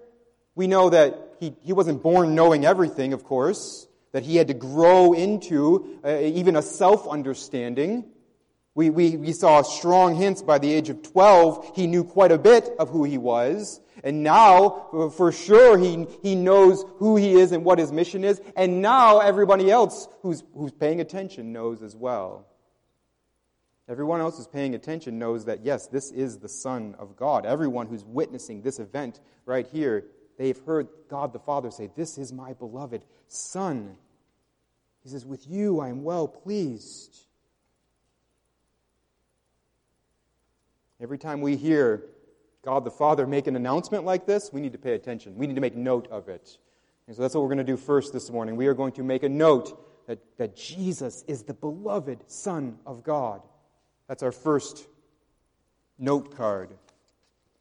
We 0.55 0.67
know 0.67 0.91
that 0.91 1.37
he, 1.39 1.55
he 1.63 1.73
wasn't 1.73 2.03
born 2.03 2.35
knowing 2.35 2.65
everything, 2.65 3.13
of 3.13 3.25
course, 3.25 3.89
that 4.13 4.23
he 4.23 4.37
had 4.37 4.49
to 4.49 4.55
grow 4.55 5.13
into 5.13 5.99
uh, 6.05 6.19
even 6.21 6.57
a 6.57 6.63
self 6.63 7.09
understanding. 7.09 8.05
We, 8.75 8.91
we, 8.91 9.17
we 9.17 9.33
saw 9.33 9.63
strong 9.63 10.15
hints 10.15 10.43
by 10.43 10.59
the 10.59 10.73
age 10.73 10.91
of 10.91 11.03
12. 11.03 11.73
He 11.75 11.87
knew 11.87 12.05
quite 12.05 12.31
a 12.31 12.39
bit 12.39 12.71
of 12.79 12.89
who 12.89 13.05
he 13.05 13.19
was. 13.19 13.81
And 14.05 14.23
now, 14.23 15.11
for 15.15 15.33
sure, 15.33 15.77
he, 15.77 16.07
he 16.23 16.35
knows 16.35 16.85
who 16.97 17.17
he 17.17 17.33
is 17.33 17.53
and 17.53 17.65
what 17.65 17.79
his 17.79 17.93
mission 17.93 18.25
is. 18.25 18.41
And 18.57 18.81
now 18.81 19.19
everybody 19.19 19.71
else 19.71 20.09
who's, 20.23 20.43
who's 20.55 20.73
paying 20.73 21.01
attention 21.01 21.53
knows 21.53 21.83
as 21.83 21.97
well. 21.97 22.47
Everyone 23.91 24.21
else 24.21 24.37
who's 24.37 24.47
paying 24.47 24.77
attention 24.77 25.19
knows 25.19 25.47
that, 25.47 25.65
yes, 25.65 25.89
this 25.89 26.13
is 26.13 26.39
the 26.39 26.49
Son 26.49 26.95
of 27.01 27.17
God. 27.17 27.45
Everyone 27.45 27.89
who's 27.89 28.05
witnessing 28.05 28.63
this 28.63 28.79
event 28.79 29.19
right 29.47 29.67
here, 29.67 30.05
they've 30.39 30.59
heard 30.65 30.87
God 31.09 31.33
the 31.33 31.41
Father 31.41 31.73
say, 31.73 31.91
This 31.97 32.17
is 32.17 32.33
my 32.33 32.53
beloved 32.53 33.05
Son. 33.27 33.97
He 35.03 35.09
says, 35.09 35.27
With 35.27 35.45
you 35.49 35.81
I 35.81 35.89
am 35.89 36.05
well 36.05 36.29
pleased. 36.29 37.19
Every 41.01 41.19
time 41.19 41.41
we 41.41 41.57
hear 41.57 42.05
God 42.65 42.85
the 42.85 42.93
Father 42.93 43.27
make 43.27 43.49
an 43.49 43.57
announcement 43.57 44.05
like 44.05 44.25
this, 44.25 44.53
we 44.53 44.61
need 44.61 44.73
to 44.73 44.79
pay 44.79 44.95
attention. 44.95 45.35
We 45.35 45.49
need 45.49 45.57
to 45.57 45.61
make 45.61 45.75
note 45.75 46.07
of 46.13 46.29
it. 46.29 46.59
And 47.09 47.17
so 47.17 47.23
that's 47.23 47.35
what 47.35 47.41
we're 47.41 47.49
going 47.49 47.59
to 47.59 47.65
do 47.65 47.77
first 47.77 48.13
this 48.13 48.31
morning. 48.31 48.55
We 48.55 48.69
are 48.69 48.75
going 48.75 48.93
to 48.93 49.03
make 49.03 49.25
a 49.25 49.29
note 49.29 50.07
that, 50.07 50.21
that 50.39 50.55
Jesus 50.55 51.25
is 51.27 51.43
the 51.43 51.55
beloved 51.55 52.23
Son 52.29 52.79
of 52.87 53.03
God. 53.03 53.43
That's 54.11 54.25
our 54.25 54.33
first 54.33 54.89
note 55.97 56.37
card. 56.37 56.71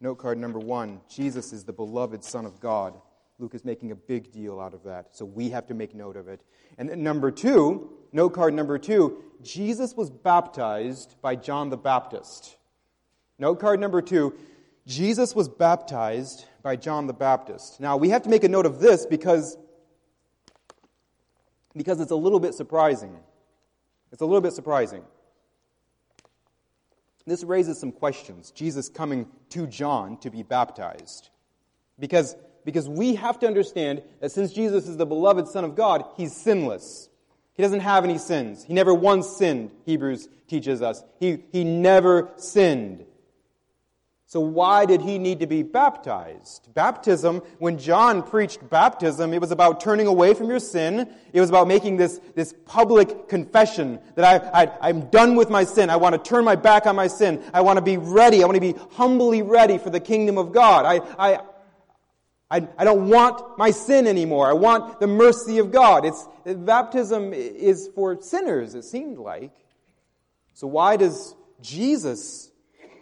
Note 0.02 0.16
card 0.16 0.40
number 0.40 0.58
one 0.58 1.00
Jesus 1.08 1.54
is 1.54 1.64
the 1.64 1.72
beloved 1.72 2.24
Son 2.24 2.44
of 2.44 2.60
God. 2.60 3.00
Luke 3.38 3.54
is 3.54 3.64
making 3.64 3.92
a 3.92 3.96
big 3.96 4.32
deal 4.32 4.60
out 4.60 4.74
of 4.74 4.82
that, 4.86 5.16
so 5.16 5.26
we 5.26 5.52
have 5.52 5.68
to 5.68 5.76
make 5.76 5.94
note 5.94 6.16
of 6.16 6.28
it. 6.28 6.42
And 6.80 6.90
then 6.90 7.04
number 7.04 7.30
two, 7.30 7.92
note 8.12 8.32
card 8.32 8.56
number 8.56 8.80
two 8.80 9.24
Jesus 9.44 9.96
was 9.96 10.10
baptized 10.10 11.22
by 11.22 11.36
John 11.36 11.70
the 11.70 11.78
Baptist. 11.78 12.58
Note 13.38 13.60
card 13.60 13.80
number 13.80 14.02
two 14.02 14.34
Jesus 14.88 15.36
was 15.36 15.48
baptized 15.48 16.46
by 16.64 16.78
John 16.78 17.06
the 17.06 17.14
Baptist. 17.14 17.80
Now, 17.80 17.96
we 17.96 18.10
have 18.10 18.24
to 18.24 18.30
make 18.30 18.44
a 18.44 18.50
note 18.50 18.66
of 18.66 18.80
this 18.80 19.06
because, 19.06 19.56
because 21.76 22.00
it's 22.00 22.10
a 22.10 22.16
little 22.16 22.40
bit 22.40 22.56
surprising. 22.56 23.16
It's 24.12 24.24
a 24.24 24.26
little 24.26 24.42
bit 24.42 24.54
surprising. 24.54 25.04
This 27.30 27.44
raises 27.44 27.80
some 27.80 27.92
questions. 27.92 28.52
Jesus 28.52 28.90
coming 28.90 29.28
to 29.50 29.68
John 29.68 30.18
to 30.18 30.30
be 30.30 30.42
baptized. 30.42 31.30
Because, 32.00 32.36
because 32.66 32.90
we 32.90 33.16
have 33.16 33.40
to 33.40 33.48
understand 33.48 34.02
that 34.20 34.32
since 34.32 34.52
Jesus 34.52 34.88
is 34.88 34.98
the 34.98 35.06
beloved 35.06 35.48
Son 35.48 35.64
of 35.64 35.76
God, 35.76 36.06
he's 36.18 36.36
sinless. 36.36 37.08
He 37.54 37.62
doesn't 37.62 37.82
have 37.82 38.04
any 38.04 38.18
sins. 38.18 38.64
He 38.64 38.74
never 38.74 38.94
once 38.94 39.28
sinned, 39.28 39.72
Hebrews 39.86 40.28
teaches 40.48 40.82
us. 40.82 41.04
He, 41.20 41.44
he 41.52 41.64
never 41.64 42.30
sinned. 42.38 43.06
So 44.30 44.40
why 44.40 44.86
did 44.86 45.02
he 45.02 45.18
need 45.18 45.40
to 45.40 45.48
be 45.48 45.64
baptized? 45.64 46.72
Baptism, 46.76 47.42
when 47.58 47.80
John 47.80 48.22
preached 48.22 48.70
baptism, 48.70 49.34
it 49.34 49.42
was 49.42 49.50
about 49.50 49.82
turning 49.82 50.06
away 50.06 50.36
from 50.36 50.50
your 50.50 50.60
sin. 50.60 51.10
It 51.34 51.42
was 51.42 51.50
about 51.50 51.68
making 51.68 51.98
this, 51.98 52.22
this 52.36 52.54
public 52.66 53.28
confession 53.28 53.98
that 54.14 54.54
I, 54.54 54.66
I, 54.66 54.90
I'm 54.90 55.10
done 55.10 55.36
with 55.36 55.50
my 55.50 55.64
sin. 55.64 55.90
I 55.90 55.96
want 55.96 56.14
to 56.14 56.30
turn 56.30 56.46
my 56.46 56.56
back 56.56 56.86
on 56.86 56.96
my 56.96 57.08
sin. 57.08 57.44
I 57.56 57.62
want 57.62 57.78
to 57.78 57.82
be 57.82 57.98
ready. 57.98 58.44
I 58.44 58.46
want 58.46 58.54
to 58.54 58.62
be 58.62 58.76
humbly 58.92 59.42
ready 59.42 59.80
for 59.80 59.90
the 59.90 60.00
kingdom 60.00 60.38
of 60.38 60.52
God. 60.52 60.86
I, 60.86 61.02
I, 61.18 61.40
I, 62.52 62.68
I 62.78 62.84
don't 62.84 63.10
want 63.10 63.58
my 63.58 63.72
sin 63.72 64.06
anymore. 64.06 64.48
I 64.48 64.54
want 64.54 65.00
the 65.00 65.08
mercy 65.08 65.58
of 65.58 65.72
God. 65.72 66.06
It's, 66.06 66.28
baptism 66.46 67.34
is 67.34 67.90
for 67.96 68.22
sinners, 68.22 68.76
it 68.76 68.84
seemed 68.84 69.18
like. 69.18 69.54
So 70.54 70.68
why 70.68 70.98
does 70.98 71.34
Jesus 71.64 72.49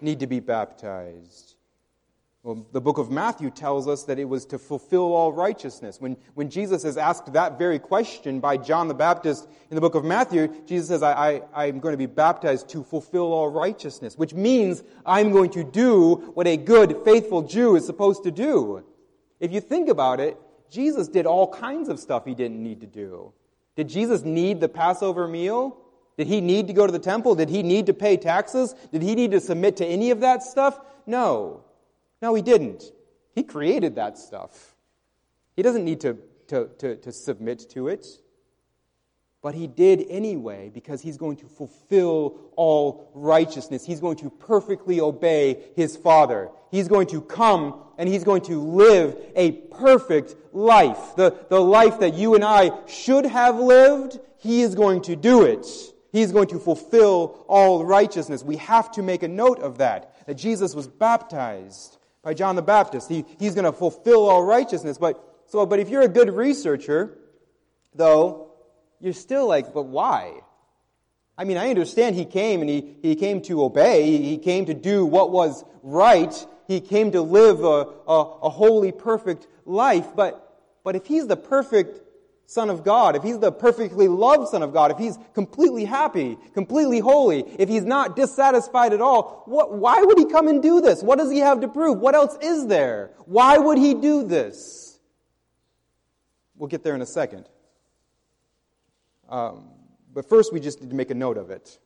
need 0.01 0.19
to 0.19 0.27
be 0.27 0.39
baptized? 0.39 1.55
Well, 2.43 2.65
the 2.71 2.79
book 2.79 2.97
of 2.97 3.11
Matthew 3.11 3.49
tells 3.49 3.89
us 3.89 4.03
that 4.03 4.19
it 4.19 4.23
was 4.23 4.45
to 4.45 4.57
fulfill 4.57 5.13
all 5.13 5.33
righteousness. 5.33 5.99
When, 5.99 6.15
when 6.33 6.49
Jesus 6.49 6.85
is 6.85 6.95
asked 6.95 7.33
that 7.33 7.59
very 7.59 7.77
question 7.77 8.39
by 8.39 8.55
John 8.55 8.87
the 8.87 8.93
Baptist 8.93 9.49
in 9.69 9.75
the 9.75 9.81
book 9.81 9.95
of 9.95 10.05
Matthew, 10.05 10.47
Jesus 10.65 10.87
says, 10.87 11.03
I, 11.03 11.41
I, 11.53 11.65
I'm 11.65 11.81
going 11.81 11.91
to 11.91 11.97
be 11.97 12.05
baptized 12.05 12.69
to 12.69 12.83
fulfill 12.83 13.33
all 13.33 13.49
righteousness, 13.49 14.17
which 14.17 14.33
means 14.33 14.81
I'm 15.05 15.31
going 15.31 15.49
to 15.51 15.63
do 15.65 16.31
what 16.35 16.47
a 16.47 16.55
good, 16.55 16.95
faithful 17.03 17.41
Jew 17.41 17.75
is 17.75 17.85
supposed 17.85 18.23
to 18.23 18.31
do. 18.31 18.81
If 19.41 19.51
you 19.51 19.59
think 19.59 19.89
about 19.89 20.21
it, 20.21 20.37
Jesus 20.69 21.09
did 21.09 21.25
all 21.25 21.51
kinds 21.51 21.89
of 21.89 21.99
stuff 21.99 22.23
he 22.23 22.33
didn't 22.33 22.63
need 22.63 22.79
to 22.79 22.87
do. 22.87 23.33
Did 23.75 23.89
Jesus 23.89 24.23
need 24.23 24.61
the 24.61 24.69
Passover 24.69 25.27
meal? 25.27 25.77
Did 26.17 26.27
he 26.27 26.41
need 26.41 26.67
to 26.67 26.73
go 26.73 26.85
to 26.85 26.91
the 26.91 26.99
temple? 26.99 27.35
Did 27.35 27.49
he 27.49 27.61
need 27.61 27.85
to 27.85 27.93
pay 27.93 28.17
taxes? 28.17 28.73
Did 28.91 29.03
he 29.03 29.13
need 29.13 29.31
to 29.31 29.39
submit 29.39 29.77
to 29.77 29.85
any 29.85 30.09
of 30.09 30.21
that 30.21 30.41
stuff? 30.41 30.79
No. 31.05 31.63
No, 32.21 32.33
he 32.33 32.41
didn't. 32.41 32.91
He 33.35 33.43
created 33.43 33.95
that 33.95 34.17
stuff. 34.17 34.75
He 35.55 35.61
doesn't 35.61 35.85
need 35.85 36.01
to, 36.01 36.17
to, 36.47 36.69
to, 36.79 36.95
to 36.95 37.11
submit 37.11 37.69
to 37.71 37.87
it. 37.87 38.07
But 39.43 39.53
he 39.53 39.67
did 39.67 40.05
anyway 40.09 40.71
because 40.73 41.01
he's 41.01 41.17
going 41.17 41.37
to 41.37 41.45
fulfill 41.45 42.51
all 42.55 43.11
righteousness. 43.13 43.85
He's 43.85 43.99
going 43.99 44.17
to 44.17 44.31
perfectly 44.31 44.99
obey 44.99 45.69
his 45.75 45.95
Father. 45.95 46.49
He's 46.71 46.87
going 46.87 47.07
to 47.07 47.21
come 47.21 47.83
and 47.99 48.09
he's 48.09 48.23
going 48.23 48.41
to 48.43 48.59
live 48.59 49.15
a 49.35 49.51
perfect 49.51 50.35
life. 50.51 51.15
The, 51.15 51.37
the 51.49 51.61
life 51.61 51.99
that 51.99 52.15
you 52.15 52.33
and 52.33 52.43
I 52.43 52.71
should 52.87 53.25
have 53.27 53.59
lived, 53.59 54.19
he 54.39 54.61
is 54.61 54.73
going 54.73 55.03
to 55.03 55.15
do 55.15 55.43
it. 55.43 55.67
He's 56.11 56.31
going 56.31 56.47
to 56.49 56.59
fulfill 56.59 57.45
all 57.47 57.83
righteousness. 57.85 58.43
We 58.43 58.57
have 58.57 58.91
to 58.93 59.03
make 59.03 59.23
a 59.23 59.27
note 59.27 59.59
of 59.59 59.79
that, 59.79 60.25
that 60.25 60.35
Jesus 60.35 60.73
was 60.73 60.87
baptized 60.87 61.97
by 62.23 62.33
John 62.33 62.55
the 62.55 62.61
Baptist. 62.61 63.09
He, 63.09 63.25
he's 63.39 63.55
going 63.55 63.65
to 63.65 63.71
fulfill 63.71 64.27
all 64.27 64.43
righteousness. 64.43 64.97
But, 64.97 65.23
so, 65.47 65.65
but 65.65 65.79
if 65.79 65.89
you're 65.89 66.01
a 66.01 66.07
good 66.07 66.33
researcher, 66.33 67.17
though, 67.93 68.51
you're 68.99 69.13
still 69.13 69.47
like, 69.47 69.73
but 69.73 69.83
why? 69.83 70.41
I 71.37 71.43
mean, 71.43 71.57
I 71.57 71.69
understand 71.69 72.15
he 72.15 72.25
came 72.25 72.61
and 72.61 72.69
he, 72.69 72.95
he 73.01 73.15
came 73.15 73.41
to 73.43 73.63
obey. 73.63 74.17
He 74.17 74.37
came 74.37 74.65
to 74.65 74.73
do 74.73 75.05
what 75.05 75.31
was 75.31 75.63
right. 75.83 76.33
He 76.67 76.81
came 76.81 77.11
to 77.11 77.21
live 77.21 77.63
a, 77.63 77.87
a, 78.07 78.21
a 78.43 78.49
holy, 78.49 78.91
perfect 78.91 79.47
life. 79.65 80.15
But, 80.15 80.43
but 80.83 80.95
if 80.95 81.05
he's 81.05 81.27
the 81.27 81.37
perfect 81.37 82.01
Son 82.49 82.69
of 82.69 82.85
God, 82.85 83.17
if 83.17 83.23
he's 83.23 83.39
the 83.39 83.51
perfectly 83.51 84.07
loved 84.07 84.47
Son 84.47 84.63
of 84.63 84.71
God, 84.71 84.89
if 84.89 84.97
he's 84.97 85.19
completely 85.33 85.83
happy, 85.83 86.37
completely 86.53 86.99
holy, 86.99 87.43
if 87.59 87.67
he's 87.67 87.83
not 87.83 88.15
dissatisfied 88.15 88.93
at 88.93 89.01
all, 89.01 89.43
what, 89.45 89.73
why 89.73 90.01
would 90.01 90.17
he 90.17 90.25
come 90.25 90.47
and 90.47 90.63
do 90.63 90.79
this? 90.79 91.03
What 91.03 91.17
does 91.17 91.29
he 91.29 91.39
have 91.39 91.59
to 91.59 91.67
prove? 91.67 91.99
What 91.99 92.15
else 92.15 92.37
is 92.41 92.67
there? 92.67 93.11
Why 93.25 93.57
would 93.57 93.77
he 93.77 93.93
do 93.93 94.23
this? 94.25 94.97
We'll 96.55 96.69
get 96.69 96.83
there 96.83 96.95
in 96.95 97.01
a 97.01 97.05
second. 97.05 97.49
Um, 99.27 99.67
but 100.13 100.29
first, 100.29 100.53
we 100.53 100.61
just 100.61 100.79
need 100.81 100.89
to 100.89 100.95
make 100.95 101.11
a 101.11 101.15
note 101.15 101.37
of 101.37 101.51
it. 101.51 101.77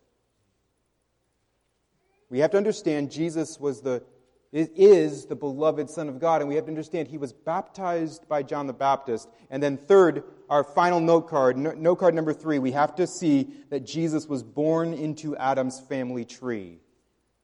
We 2.30 2.38
have 2.40 2.52
to 2.52 2.58
understand 2.58 3.12
Jesus 3.12 3.60
was 3.60 3.82
the, 3.82 4.04
is 4.52 5.26
the 5.26 5.36
beloved 5.36 5.90
Son 5.90 6.10
of 6.10 6.20
God, 6.20 6.42
and 6.42 6.50
we 6.50 6.56
have 6.56 6.66
to 6.66 6.72
understand 6.72 7.08
he 7.08 7.18
was 7.18 7.32
baptized 7.32 8.28
by 8.28 8.44
John 8.44 8.68
the 8.68 8.74
Baptist. 8.74 9.30
And 9.50 9.64
then, 9.64 9.78
third, 9.78 10.24
our 10.50 10.64
final 10.64 11.00
note 11.00 11.30
card, 11.30 11.58
note 11.58 11.96
card 11.96 12.14
number 12.14 12.34
three, 12.34 12.60
we 12.60 12.74
have 12.74 12.96
to 12.96 13.08
see 13.08 13.48
that 13.70 13.86
Jesus 13.86 14.28
was 14.28 14.44
born 14.44 14.94
into 14.94 15.38
Adam's 15.38 15.80
family 15.80 16.26
tree. 16.26 16.80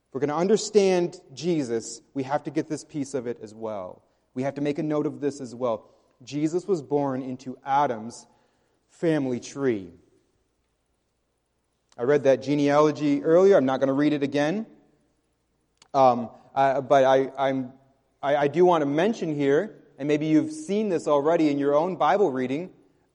If 0.08 0.14
we're 0.14 0.20
going 0.20 0.28
to 0.28 0.36
understand 0.36 1.20
Jesus, 1.32 2.02
we 2.12 2.24
have 2.24 2.44
to 2.44 2.50
get 2.50 2.68
this 2.68 2.84
piece 2.84 3.14
of 3.14 3.26
it 3.26 3.38
as 3.42 3.54
well. 3.54 4.02
We 4.34 4.42
have 4.42 4.54
to 4.54 4.60
make 4.60 4.78
a 4.78 4.82
note 4.82 5.06
of 5.06 5.20
this 5.20 5.40
as 5.40 5.54
well. 5.54 5.88
Jesus 6.22 6.66
was 6.66 6.82
born 6.82 7.22
into 7.22 7.56
Adam's 7.64 8.26
family 8.90 9.40
tree. 9.40 9.90
I 11.96 12.02
read 12.02 12.24
that 12.24 12.42
genealogy 12.42 13.22
earlier. 13.22 13.56
I'm 13.56 13.64
not 13.64 13.80
going 13.80 13.88
to 13.88 13.94
read 13.94 14.12
it 14.12 14.22
again. 14.22 14.66
Um, 15.94 16.30
I, 16.58 16.80
but 16.80 17.04
I, 17.04 17.30
I'm, 17.38 17.72
I, 18.20 18.34
I, 18.34 18.48
do 18.48 18.64
want 18.64 18.82
to 18.82 18.86
mention 18.86 19.32
here, 19.32 19.76
and 19.96 20.08
maybe 20.08 20.26
you've 20.26 20.50
seen 20.50 20.88
this 20.88 21.06
already 21.06 21.50
in 21.50 21.58
your 21.60 21.76
own 21.76 21.94
Bible 21.94 22.32
reading, 22.32 22.70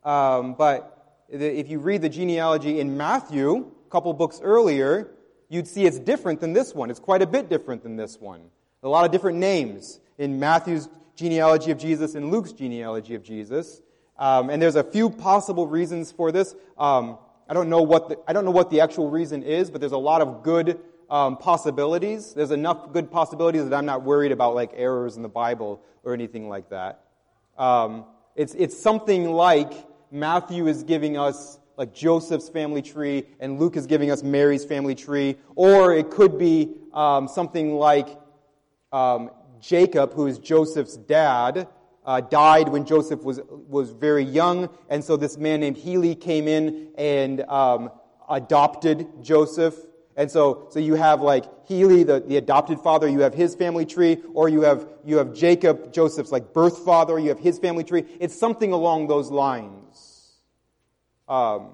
um, 0.05 0.53
but 0.53 1.25
if 1.27 1.67
you 1.67 1.79
read 1.79 2.01
the 2.01 2.07
genealogy 2.07 2.79
in 2.79 2.95
Matthew, 2.95 3.69
a 3.85 3.89
couple 3.89 4.13
books 4.13 4.39
earlier, 4.41 5.11
you'd 5.49 5.67
see 5.67 5.85
it's 5.85 5.99
different 5.99 6.39
than 6.39 6.53
this 6.53 6.73
one. 6.73 6.89
It's 6.89 7.01
quite 7.01 7.21
a 7.21 7.27
bit 7.27 7.49
different 7.49 7.83
than 7.83 7.97
this 7.97 8.17
one. 8.17 8.43
A 8.81 8.87
lot 8.87 9.03
of 9.03 9.11
different 9.11 9.39
names 9.39 9.99
in 10.17 10.39
Matthew's 10.39 10.87
genealogy 11.17 11.71
of 11.71 11.77
Jesus 11.77 12.15
and 12.15 12.31
Luke's 12.31 12.53
genealogy 12.53 13.13
of 13.13 13.23
Jesus. 13.23 13.81
Um, 14.17 14.51
and 14.51 14.61
there's 14.61 14.77
a 14.77 14.85
few 14.85 15.09
possible 15.09 15.67
reasons 15.67 16.13
for 16.13 16.31
this. 16.31 16.55
Um, 16.77 17.17
I 17.49 17.53
don't 17.53 17.67
know 17.67 17.81
what 17.81 18.07
the, 18.07 18.19
I 18.25 18.31
don't 18.31 18.45
know 18.45 18.51
what 18.51 18.69
the 18.69 18.79
actual 18.79 19.09
reason 19.09 19.43
is, 19.43 19.69
but 19.69 19.81
there's 19.81 19.91
a 19.91 19.97
lot 19.97 20.21
of 20.21 20.43
good 20.43 20.79
um, 21.13 21.37
possibilities. 21.37 22.33
There's 22.33 22.49
enough 22.49 22.91
good 22.91 23.11
possibilities 23.11 23.69
that 23.69 23.75
I'm 23.75 23.85
not 23.85 24.01
worried 24.01 24.31
about 24.31 24.55
like 24.55 24.71
errors 24.75 25.15
in 25.15 25.21
the 25.21 25.29
Bible 25.29 25.79
or 26.03 26.15
anything 26.15 26.49
like 26.49 26.71
that. 26.71 27.03
Um, 27.55 28.05
it's 28.35 28.55
it's 28.55 28.75
something 28.75 29.31
like 29.31 29.71
Matthew 30.09 30.65
is 30.65 30.81
giving 30.81 31.15
us 31.15 31.59
like 31.77 31.93
Joseph's 31.93 32.49
family 32.49 32.81
tree, 32.81 33.25
and 33.39 33.59
Luke 33.59 33.77
is 33.77 33.85
giving 33.85 34.09
us 34.09 34.23
Mary's 34.23 34.65
family 34.65 34.95
tree, 34.95 35.37
or 35.55 35.93
it 35.93 36.09
could 36.09 36.39
be 36.39 36.71
um, 36.93 37.27
something 37.27 37.75
like 37.75 38.07
um, 38.91 39.29
Jacob, 39.59 40.13
who 40.13 40.25
is 40.25 40.39
Joseph's 40.39 40.97
dad, 40.97 41.67
uh, 42.05 42.21
died 42.21 42.69
when 42.69 42.85
Joseph 42.85 43.23
was, 43.23 43.39
was 43.47 43.91
very 43.91 44.23
young, 44.23 44.67
and 44.89 45.03
so 45.03 45.15
this 45.15 45.37
man 45.37 45.59
named 45.59 45.77
Heli 45.77 46.15
came 46.15 46.47
in 46.47 46.89
and 46.97 47.41
um, 47.41 47.91
adopted 48.27 49.07
Joseph. 49.21 49.75
And 50.15 50.29
so, 50.29 50.67
so 50.69 50.79
you 50.79 50.95
have 50.95 51.21
like 51.21 51.45
Heli, 51.67 52.03
the, 52.03 52.19
the 52.19 52.37
adopted 52.37 52.79
father, 52.79 53.07
you 53.07 53.21
have 53.21 53.33
his 53.33 53.55
family 53.55 53.85
tree, 53.85 54.17
or 54.33 54.47
you 54.49 54.61
have, 54.61 54.87
you 55.03 55.17
have 55.17 55.33
Jacob, 55.33 55.91
Joseph's 55.91 56.31
like 56.31 56.53
birth 56.53 56.79
father, 56.79 57.17
you 57.17 57.29
have 57.29 57.39
his 57.39 57.59
family 57.59 57.83
tree. 57.83 58.05
It's 58.19 58.37
something 58.37 58.71
along 58.71 59.07
those 59.07 59.31
lines. 59.31 60.33
Um, 61.27 61.71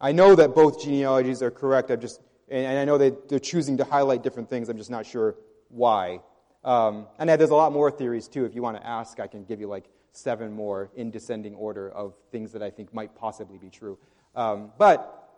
I 0.00 0.12
know 0.12 0.34
that 0.36 0.54
both 0.54 0.82
genealogies 0.82 1.42
are 1.42 1.50
correct. 1.50 1.90
I'm 1.90 2.00
just, 2.00 2.20
and 2.48 2.78
I 2.78 2.84
know 2.84 2.98
that 2.98 3.28
they're 3.28 3.38
choosing 3.38 3.76
to 3.78 3.84
highlight 3.84 4.22
different 4.22 4.48
things. 4.48 4.68
I'm 4.68 4.78
just 4.78 4.90
not 4.90 5.04
sure 5.04 5.34
why. 5.68 6.20
Um, 6.64 7.06
and 7.18 7.28
there's 7.28 7.50
a 7.50 7.54
lot 7.54 7.72
more 7.72 7.90
theories 7.90 8.28
too. 8.28 8.44
If 8.44 8.54
you 8.54 8.62
want 8.62 8.76
to 8.76 8.86
ask, 8.86 9.20
I 9.20 9.26
can 9.26 9.44
give 9.44 9.60
you 9.60 9.66
like 9.66 9.84
seven 10.12 10.52
more 10.52 10.90
in 10.96 11.10
descending 11.10 11.54
order 11.54 11.90
of 11.90 12.14
things 12.32 12.52
that 12.52 12.62
I 12.62 12.70
think 12.70 12.94
might 12.94 13.14
possibly 13.14 13.58
be 13.58 13.70
true. 13.70 13.98
Um, 14.38 14.70
but 14.78 15.28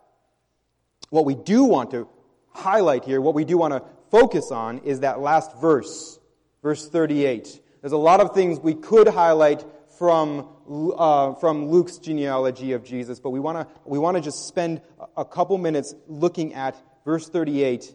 what 1.09 1.25
we 1.25 1.33
do 1.33 1.63
want 1.63 1.89
to 1.89 2.07
highlight 2.53 3.03
here, 3.03 3.19
what 3.19 3.33
we 3.33 3.45
do 3.45 3.57
want 3.57 3.73
to 3.73 3.81
focus 4.11 4.51
on, 4.51 4.77
is 4.79 4.99
that 4.99 5.19
last 5.19 5.57
verse, 5.59 6.19
verse 6.61 6.87
38. 6.87 7.61
There's 7.81 7.93
a 7.93 7.97
lot 7.97 8.21
of 8.21 8.35
things 8.35 8.59
we 8.59 8.75
could 8.75 9.07
highlight 9.07 9.65
from, 9.97 10.47
uh, 10.69 11.33
from 11.33 11.69
Luke's 11.69 11.97
genealogy 11.97 12.73
of 12.73 12.83
Jesus, 12.83 13.19
but 13.19 13.31
we 13.31 13.39
want 13.39 13.57
to 13.57 13.81
we 13.85 13.97
want 13.97 14.17
to 14.17 14.21
just 14.21 14.47
spend 14.47 14.81
a 15.17 15.25
couple 15.25 15.57
minutes 15.57 15.95
looking 16.07 16.53
at 16.53 16.75
verse 17.03 17.27
38, 17.27 17.91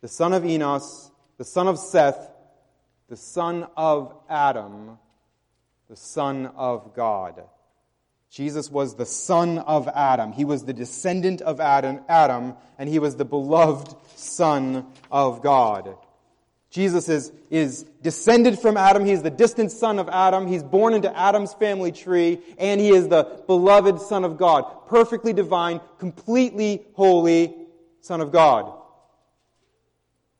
the 0.00 0.08
son 0.08 0.32
of 0.32 0.46
Enos, 0.46 1.10
the 1.36 1.44
son 1.44 1.68
of 1.68 1.78
Seth, 1.78 2.30
the 3.10 3.16
son 3.16 3.66
of 3.76 4.14
Adam, 4.30 4.96
the 5.90 5.96
son 5.96 6.46
of 6.56 6.94
God. 6.94 7.42
Jesus 8.30 8.70
was 8.70 8.96
the 8.96 9.06
son 9.06 9.58
of 9.58 9.88
Adam. 9.88 10.32
He 10.32 10.44
was 10.44 10.64
the 10.64 10.72
descendant 10.72 11.40
of 11.40 11.60
Adam, 11.60 12.00
Adam, 12.08 12.54
and 12.78 12.88
he 12.88 12.98
was 12.98 13.16
the 13.16 13.24
beloved 13.24 13.94
son 14.16 14.86
of 15.10 15.42
God. 15.42 15.96
Jesus 16.70 17.08
is, 17.08 17.32
is 17.48 17.84
descended 18.02 18.58
from 18.58 18.76
Adam. 18.76 19.06
He 19.06 19.12
is 19.12 19.22
the 19.22 19.30
distant 19.30 19.72
son 19.72 19.98
of 19.98 20.08
Adam. 20.08 20.46
He's 20.46 20.62
born 20.62 20.92
into 20.92 21.16
Adam's 21.16 21.54
family 21.54 21.92
tree, 21.92 22.40
and 22.58 22.80
he 22.80 22.90
is 22.90 23.08
the 23.08 23.42
beloved 23.46 24.00
son 24.00 24.24
of 24.24 24.36
God. 24.36 24.86
Perfectly 24.86 25.32
divine, 25.32 25.80
completely 25.98 26.84
holy 26.94 27.54
son 28.00 28.20
of 28.20 28.32
God. 28.32 28.72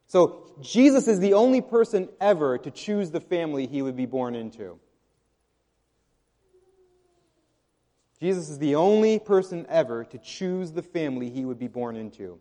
So 0.08 0.52
Jesus 0.60 1.08
is 1.08 1.20
the 1.20 1.34
only 1.34 1.60
person 1.60 2.08
ever 2.20 2.58
to 2.58 2.70
choose 2.70 3.10
the 3.10 3.20
family 3.20 3.66
he 3.66 3.80
would 3.80 3.96
be 3.96 4.06
born 4.06 4.34
into. 4.34 4.78
Jesus 8.18 8.48
is 8.48 8.58
the 8.58 8.74
only 8.76 9.18
person 9.18 9.66
ever 9.68 10.04
to 10.04 10.18
choose 10.18 10.72
the 10.72 10.82
family 10.82 11.28
he 11.28 11.44
would 11.44 11.58
be 11.58 11.68
born 11.68 11.96
into. 11.96 12.38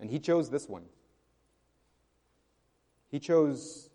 And 0.00 0.10
he 0.10 0.18
chose 0.18 0.48
this 0.48 0.68
one. 0.68 0.84
He 3.10 3.20
chose 3.20 3.90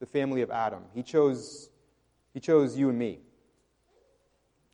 the 0.00 0.06
family 0.06 0.42
of 0.42 0.50
Adam. 0.50 0.82
He 0.94 1.02
chose, 1.02 1.70
he 2.34 2.40
chose 2.40 2.76
you 2.76 2.90
and 2.90 2.98
me. 2.98 3.20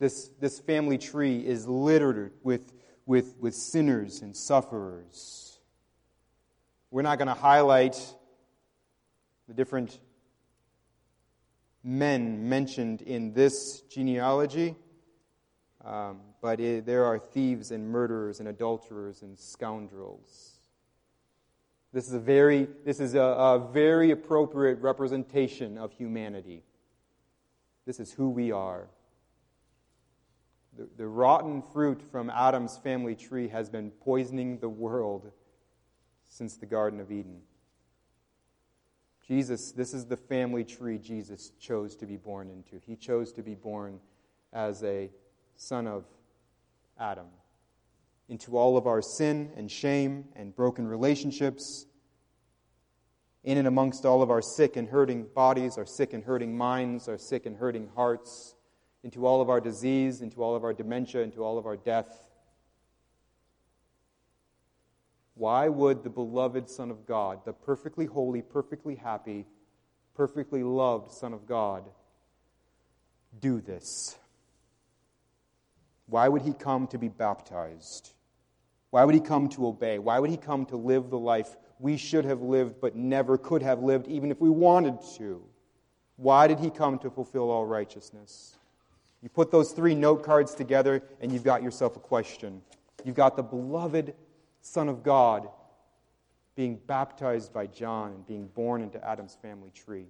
This, 0.00 0.30
this 0.40 0.58
family 0.58 0.98
tree 0.98 1.38
is 1.38 1.68
littered 1.68 2.32
with, 2.42 2.72
with, 3.06 3.36
with 3.38 3.54
sinners 3.54 4.22
and 4.22 4.34
sufferers. 4.34 5.60
We're 6.90 7.02
not 7.02 7.18
going 7.18 7.28
to 7.28 7.34
highlight 7.34 7.96
the 9.46 9.54
different 9.54 10.00
men 11.82 12.48
mentioned 12.48 13.02
in 13.02 13.32
this 13.32 13.82
genealogy, 13.90 14.76
um, 15.84 16.20
but 16.42 16.60
it, 16.60 16.86
there 16.86 17.04
are 17.04 17.18
thieves 17.18 17.70
and 17.70 17.88
murderers 17.88 18.40
and 18.40 18.48
adulterers 18.48 19.22
and 19.22 19.38
scoundrels. 19.38 20.58
This 21.92 22.06
is 22.06 22.14
a 22.14 22.20
very, 22.20 22.68
this 22.84 23.00
is 23.00 23.14
a, 23.14 23.20
a 23.20 23.68
very 23.72 24.10
appropriate 24.10 24.80
representation 24.80 25.78
of 25.78 25.92
humanity. 25.92 26.62
This 27.86 27.98
is 27.98 28.12
who 28.12 28.30
we 28.30 28.52
are. 28.52 28.88
The, 30.76 30.88
the 30.96 31.06
rotten 31.06 31.62
fruit 31.62 32.00
from 32.12 32.30
Adam's 32.30 32.78
family 32.78 33.16
tree 33.16 33.48
has 33.48 33.68
been 33.68 33.90
poisoning 33.90 34.58
the 34.58 34.68
world 34.68 35.32
since 36.28 36.56
the 36.56 36.66
Garden 36.66 37.00
of 37.00 37.10
Eden. 37.10 37.40
Jesus, 39.26 39.72
this 39.72 39.94
is 39.94 40.06
the 40.06 40.16
family 40.16 40.64
tree 40.64 40.98
Jesus 40.98 41.52
chose 41.60 41.96
to 41.96 42.06
be 42.06 42.16
born 42.16 42.50
into. 42.50 42.84
He 42.84 42.96
chose 42.96 43.32
to 43.32 43.42
be 43.42 43.54
born 43.54 44.00
as 44.52 44.82
a 44.82 45.10
son 45.56 45.86
of 45.86 46.04
Adam 46.98 47.26
into 48.28 48.56
all 48.56 48.76
of 48.76 48.86
our 48.86 49.02
sin 49.02 49.50
and 49.56 49.70
shame 49.70 50.24
and 50.36 50.54
broken 50.54 50.86
relationships, 50.86 51.86
in 53.42 53.58
and 53.58 53.66
amongst 53.66 54.06
all 54.06 54.22
of 54.22 54.30
our 54.30 54.40
sick 54.40 54.76
and 54.76 54.88
hurting 54.88 55.26
bodies, 55.34 55.76
our 55.76 55.86
sick 55.86 56.12
and 56.12 56.22
hurting 56.22 56.56
minds, 56.56 57.08
our 57.08 57.18
sick 57.18 57.44
and 57.46 57.56
hurting 57.56 57.88
hearts, 57.96 58.54
into 59.02 59.26
all 59.26 59.40
of 59.40 59.50
our 59.50 59.60
disease, 59.60 60.20
into 60.20 60.42
all 60.42 60.54
of 60.54 60.62
our 60.62 60.72
dementia, 60.72 61.22
into 61.22 61.42
all 61.42 61.58
of 61.58 61.66
our 61.66 61.76
death. 61.76 62.29
Why 65.40 65.70
would 65.70 66.04
the 66.04 66.10
beloved 66.10 66.68
Son 66.68 66.90
of 66.90 67.06
God, 67.06 67.46
the 67.46 67.54
perfectly 67.54 68.04
holy, 68.04 68.42
perfectly 68.42 68.94
happy, 68.94 69.46
perfectly 70.14 70.62
loved 70.62 71.12
Son 71.12 71.32
of 71.32 71.46
God, 71.46 71.82
do 73.40 73.62
this? 73.62 74.18
Why 76.04 76.28
would 76.28 76.42
he 76.42 76.52
come 76.52 76.88
to 76.88 76.98
be 76.98 77.08
baptized? 77.08 78.12
Why 78.90 79.02
would 79.02 79.14
he 79.14 79.20
come 79.22 79.48
to 79.50 79.66
obey? 79.66 79.98
Why 79.98 80.18
would 80.18 80.28
he 80.28 80.36
come 80.36 80.66
to 80.66 80.76
live 80.76 81.08
the 81.08 81.18
life 81.18 81.56
we 81.78 81.96
should 81.96 82.26
have 82.26 82.42
lived 82.42 82.74
but 82.78 82.94
never 82.94 83.38
could 83.38 83.62
have 83.62 83.82
lived, 83.82 84.08
even 84.08 84.30
if 84.30 84.42
we 84.42 84.50
wanted 84.50 84.98
to? 85.16 85.42
Why 86.16 86.48
did 86.48 86.58
he 86.58 86.68
come 86.68 86.98
to 86.98 87.08
fulfill 87.08 87.50
all 87.50 87.64
righteousness? 87.64 88.58
You 89.22 89.30
put 89.30 89.50
those 89.50 89.72
three 89.72 89.94
note 89.94 90.22
cards 90.22 90.54
together, 90.54 91.02
and 91.18 91.32
you've 91.32 91.44
got 91.44 91.62
yourself 91.62 91.96
a 91.96 92.00
question. 92.00 92.60
You've 93.06 93.16
got 93.16 93.36
the 93.36 93.42
beloved 93.42 94.12
Son 94.60 94.88
of 94.88 95.02
God, 95.02 95.48
being 96.54 96.78
baptized 96.86 97.52
by 97.52 97.66
John 97.66 98.12
and 98.12 98.26
being 98.26 98.46
born 98.46 98.82
into 98.82 99.02
Adam's 99.06 99.36
family 99.40 99.70
tree. 99.70 100.06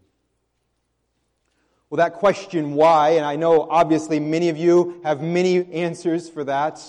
Well, 1.89 1.97
that 1.97 2.15
question, 2.15 2.75
why, 2.75 3.11
and 3.11 3.25
I 3.25 3.37
know 3.37 3.69
obviously 3.69 4.21
many 4.21 4.49
of 4.49 4.57
you 4.57 5.01
have 5.03 5.21
many 5.21 5.73
answers 5.73 6.29
for 6.29 6.45
that. 6.45 6.81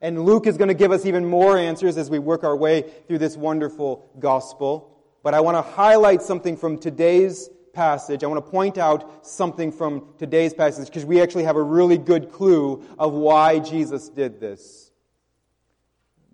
And 0.00 0.24
Luke 0.24 0.46
is 0.46 0.56
going 0.56 0.68
to 0.68 0.74
give 0.74 0.92
us 0.92 1.06
even 1.06 1.26
more 1.26 1.56
answers 1.58 1.96
as 1.96 2.10
we 2.10 2.18
work 2.18 2.44
our 2.44 2.56
way 2.56 2.90
through 3.06 3.18
this 3.18 3.36
wonderful 3.36 4.10
gospel. 4.18 4.98
But 5.22 5.34
I 5.34 5.40
want 5.40 5.56
to 5.56 5.62
highlight 5.62 6.22
something 6.22 6.56
from 6.56 6.78
today's 6.78 7.48
passage. 7.72 8.24
I 8.24 8.26
want 8.26 8.44
to 8.44 8.50
point 8.50 8.78
out 8.78 9.26
something 9.26 9.72
from 9.72 10.08
today's 10.18 10.54
passage 10.54 10.86
because 10.86 11.04
we 11.04 11.20
actually 11.20 11.44
have 11.44 11.56
a 11.56 11.62
really 11.62 11.98
good 11.98 12.32
clue 12.32 12.82
of 12.98 13.12
why 13.12 13.58
Jesus 13.58 14.08
did 14.08 14.40
this. 14.40 14.83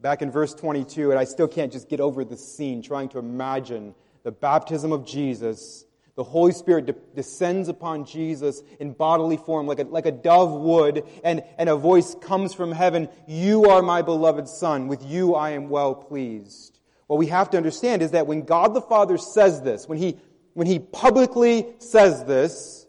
Back 0.00 0.22
in 0.22 0.30
verse 0.30 0.54
22, 0.54 1.10
and 1.10 1.18
I 1.18 1.24
still 1.24 1.48
can't 1.48 1.72
just 1.72 1.88
get 1.88 2.00
over 2.00 2.24
this 2.24 2.56
scene 2.56 2.82
trying 2.82 3.10
to 3.10 3.18
imagine 3.18 3.94
the 4.22 4.32
baptism 4.32 4.92
of 4.92 5.06
Jesus 5.06 5.84
the 6.20 6.24
Holy 6.24 6.52
Spirit 6.52 6.84
de- 6.84 6.94
descends 7.14 7.68
upon 7.70 8.04
Jesus 8.04 8.62
in 8.78 8.92
bodily 8.92 9.38
form 9.38 9.66
like 9.66 9.78
a, 9.78 9.84
like 9.84 10.04
a 10.04 10.12
dove 10.12 10.52
would, 10.52 11.04
and, 11.24 11.42
and 11.56 11.70
a 11.70 11.76
voice 11.76 12.14
comes 12.20 12.52
from 12.52 12.72
heaven, 12.72 13.08
You 13.26 13.64
are 13.70 13.80
my 13.80 14.02
beloved 14.02 14.46
Son. 14.46 14.86
With 14.86 15.02
you 15.02 15.34
I 15.34 15.52
am 15.52 15.70
well 15.70 15.94
pleased. 15.94 16.78
What 17.06 17.18
we 17.18 17.28
have 17.28 17.48
to 17.50 17.56
understand 17.56 18.02
is 18.02 18.10
that 18.10 18.26
when 18.26 18.42
God 18.42 18.74
the 18.74 18.82
Father 18.82 19.16
says 19.16 19.62
this, 19.62 19.88
when 19.88 19.96
He, 19.96 20.18
when 20.52 20.66
he 20.66 20.78
publicly 20.78 21.68
says 21.78 22.24
this, 22.24 22.86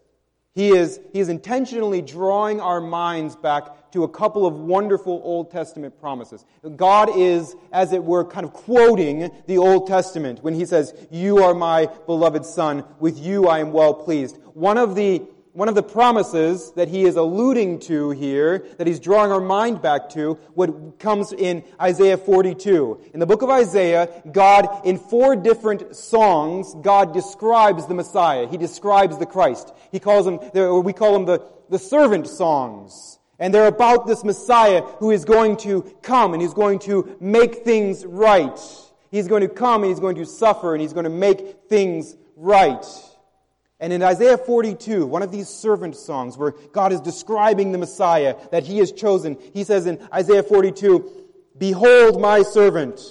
he 0.53 0.69
is, 0.75 0.99
he 1.13 1.21
is 1.21 1.29
intentionally 1.29 2.01
drawing 2.01 2.59
our 2.59 2.81
minds 2.81 3.37
back 3.37 3.69
to 3.91 4.03
a 4.03 4.09
couple 4.09 4.45
of 4.45 4.55
wonderful 4.55 5.21
Old 5.23 5.51
Testament 5.51 5.99
promises. 5.99 6.45
God 6.75 7.09
is, 7.15 7.55
as 7.71 7.93
it 7.93 8.03
were, 8.03 8.25
kind 8.25 8.45
of 8.45 8.53
quoting 8.53 9.31
the 9.47 9.57
Old 9.57 9.87
Testament 9.87 10.43
when 10.43 10.53
he 10.53 10.65
says, 10.65 10.93
You 11.09 11.39
are 11.39 11.53
my 11.53 11.87
beloved 12.05 12.45
Son, 12.45 12.83
with 12.99 13.19
you 13.19 13.47
I 13.47 13.59
am 13.59 13.71
well 13.71 13.93
pleased. 13.93 14.37
One 14.53 14.77
of 14.77 14.95
the 14.95 15.21
one 15.53 15.67
of 15.67 15.75
the 15.75 15.83
promises 15.83 16.71
that 16.73 16.87
he 16.87 17.03
is 17.03 17.17
alluding 17.17 17.79
to 17.79 18.11
here, 18.11 18.65
that 18.77 18.87
he's 18.87 18.99
drawing 18.99 19.31
our 19.31 19.41
mind 19.41 19.81
back 19.81 20.09
to, 20.11 20.35
what 20.53 20.97
comes 20.97 21.33
in 21.33 21.63
Isaiah 21.79 22.17
42. 22.17 23.01
In 23.13 23.19
the 23.19 23.25
book 23.25 23.41
of 23.41 23.49
Isaiah, 23.49 24.07
God, 24.31 24.85
in 24.85 24.97
four 24.97 25.35
different 25.35 25.95
songs, 25.95 26.73
God 26.81 27.13
describes 27.13 27.85
the 27.85 27.93
Messiah. 27.93 28.47
He 28.47 28.57
describes 28.57 29.17
the 29.17 29.25
Christ. 29.25 29.73
He 29.91 29.99
calls 29.99 30.25
or 30.27 30.81
we 30.81 30.93
call 30.93 31.13
them 31.13 31.25
the, 31.25 31.45
the 31.69 31.79
servant 31.79 32.27
songs. 32.27 33.19
And 33.41 33.51
they're 33.51 33.65
about 33.65 34.05
this 34.05 34.23
Messiah 34.23 34.83
who 34.99 35.09
is 35.09 35.25
going 35.25 35.57
to 35.57 35.81
come 36.03 36.33
and 36.33 36.41
he's 36.41 36.53
going 36.53 36.77
to 36.81 37.17
make 37.19 37.65
things 37.65 38.05
right. 38.05 38.59
He's 39.09 39.27
going 39.27 39.41
to 39.41 39.49
come 39.49 39.81
and 39.81 39.89
he's 39.89 39.99
going 39.99 40.15
to 40.17 40.27
suffer 40.27 40.75
and 40.75 40.81
he's 40.81 40.93
going 40.93 41.05
to 41.05 41.09
make 41.09 41.67
things 41.67 42.15
right. 42.35 42.85
And 43.79 43.91
in 43.91 44.03
Isaiah 44.03 44.37
42, 44.37 45.07
one 45.07 45.23
of 45.23 45.31
these 45.31 45.49
servant 45.49 45.95
songs 45.95 46.37
where 46.37 46.51
God 46.71 46.93
is 46.93 47.01
describing 47.01 47.71
the 47.71 47.79
Messiah 47.79 48.35
that 48.51 48.61
he 48.61 48.77
has 48.77 48.91
chosen, 48.91 49.39
he 49.55 49.63
says 49.63 49.87
in 49.87 50.07
Isaiah 50.13 50.43
42, 50.43 51.11
Behold 51.57 52.21
my 52.21 52.43
servant, 52.43 53.01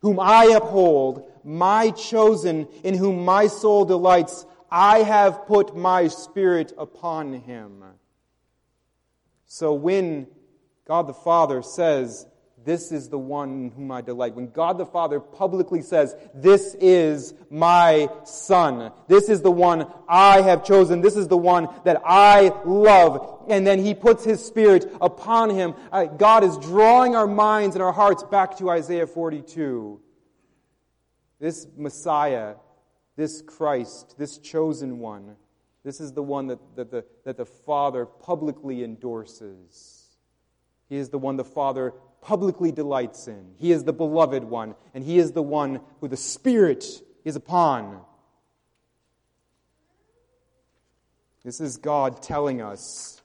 whom 0.00 0.18
I 0.18 0.46
uphold, 0.56 1.30
my 1.44 1.90
chosen, 1.90 2.66
in 2.82 2.94
whom 2.94 3.26
my 3.26 3.46
soul 3.46 3.84
delights. 3.84 4.46
I 4.70 5.00
have 5.00 5.46
put 5.46 5.76
my 5.76 6.08
spirit 6.08 6.72
upon 6.78 7.34
him. 7.34 7.84
So 9.52 9.74
when 9.74 10.28
God 10.86 11.08
the 11.08 11.12
Father 11.12 11.60
says, 11.60 12.24
this 12.64 12.92
is 12.92 13.08
the 13.08 13.18
one 13.18 13.50
in 13.50 13.70
whom 13.72 13.90
I 13.90 14.00
delight. 14.00 14.36
When 14.36 14.48
God 14.48 14.78
the 14.78 14.86
Father 14.86 15.18
publicly 15.18 15.82
says, 15.82 16.14
This 16.32 16.76
is 16.78 17.34
my 17.50 18.08
Son. 18.22 18.92
This 19.08 19.28
is 19.28 19.42
the 19.42 19.50
one 19.50 19.92
I 20.08 20.42
have 20.42 20.64
chosen. 20.64 21.00
This 21.00 21.16
is 21.16 21.26
the 21.26 21.36
one 21.36 21.68
that 21.84 22.00
I 22.04 22.52
love. 22.64 23.46
And 23.48 23.66
then 23.66 23.82
He 23.84 23.92
puts 23.92 24.22
His 24.22 24.44
Spirit 24.44 24.88
upon 25.00 25.50
Him. 25.50 25.74
Uh, 25.90 26.04
God 26.04 26.44
is 26.44 26.56
drawing 26.58 27.16
our 27.16 27.26
minds 27.26 27.74
and 27.74 27.82
our 27.82 27.92
hearts 27.92 28.22
back 28.22 28.56
to 28.58 28.70
Isaiah 28.70 29.08
42. 29.08 30.00
This 31.40 31.66
Messiah, 31.76 32.54
this 33.16 33.42
Christ, 33.42 34.14
this 34.16 34.38
chosen 34.38 35.00
one, 35.00 35.34
this 35.84 36.00
is 36.00 36.12
the 36.12 36.22
one 36.22 36.48
that, 36.48 36.58
that, 36.76 36.90
the, 36.90 37.04
that 37.24 37.36
the 37.36 37.46
Father 37.46 38.04
publicly 38.04 38.84
endorses. 38.84 40.08
He 40.88 40.96
is 40.96 41.08
the 41.08 41.18
one 41.18 41.36
the 41.36 41.44
Father 41.44 41.94
publicly 42.20 42.70
delights 42.72 43.28
in. 43.28 43.54
He 43.56 43.72
is 43.72 43.84
the 43.84 43.92
beloved 43.92 44.44
one, 44.44 44.74
and 44.92 45.02
He 45.02 45.18
is 45.18 45.32
the 45.32 45.42
one 45.42 45.80
who 46.00 46.08
the 46.08 46.16
Spirit 46.16 46.84
is 47.24 47.36
upon. 47.36 48.00
This 51.44 51.60
is 51.60 51.78
God 51.78 52.22
telling 52.22 52.60
us 52.60 53.22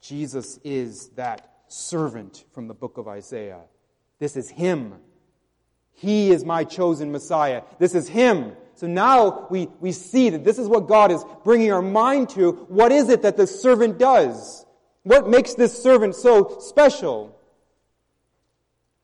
Jesus 0.00 0.58
is 0.64 1.10
that 1.10 1.52
servant 1.68 2.44
from 2.52 2.66
the 2.68 2.74
book 2.74 2.98
of 2.98 3.06
Isaiah. 3.06 3.62
This 4.18 4.36
is 4.36 4.50
Him. 4.50 4.94
He 5.92 6.30
is 6.30 6.44
my 6.44 6.64
chosen 6.64 7.12
Messiah. 7.12 7.62
This 7.78 7.94
is 7.94 8.08
Him. 8.08 8.52
So 8.76 8.86
now 8.86 9.46
we, 9.48 9.68
we 9.80 9.90
see 9.92 10.28
that 10.30 10.44
this 10.44 10.58
is 10.58 10.68
what 10.68 10.86
God 10.86 11.10
is 11.10 11.24
bringing 11.44 11.72
our 11.72 11.80
mind 11.80 12.28
to. 12.30 12.52
What 12.68 12.92
is 12.92 13.08
it 13.08 13.22
that 13.22 13.38
the 13.38 13.46
servant 13.46 13.98
does? 13.98 14.66
What 15.02 15.28
makes 15.28 15.54
this 15.54 15.82
servant 15.82 16.14
so 16.14 16.58
special? 16.60 17.40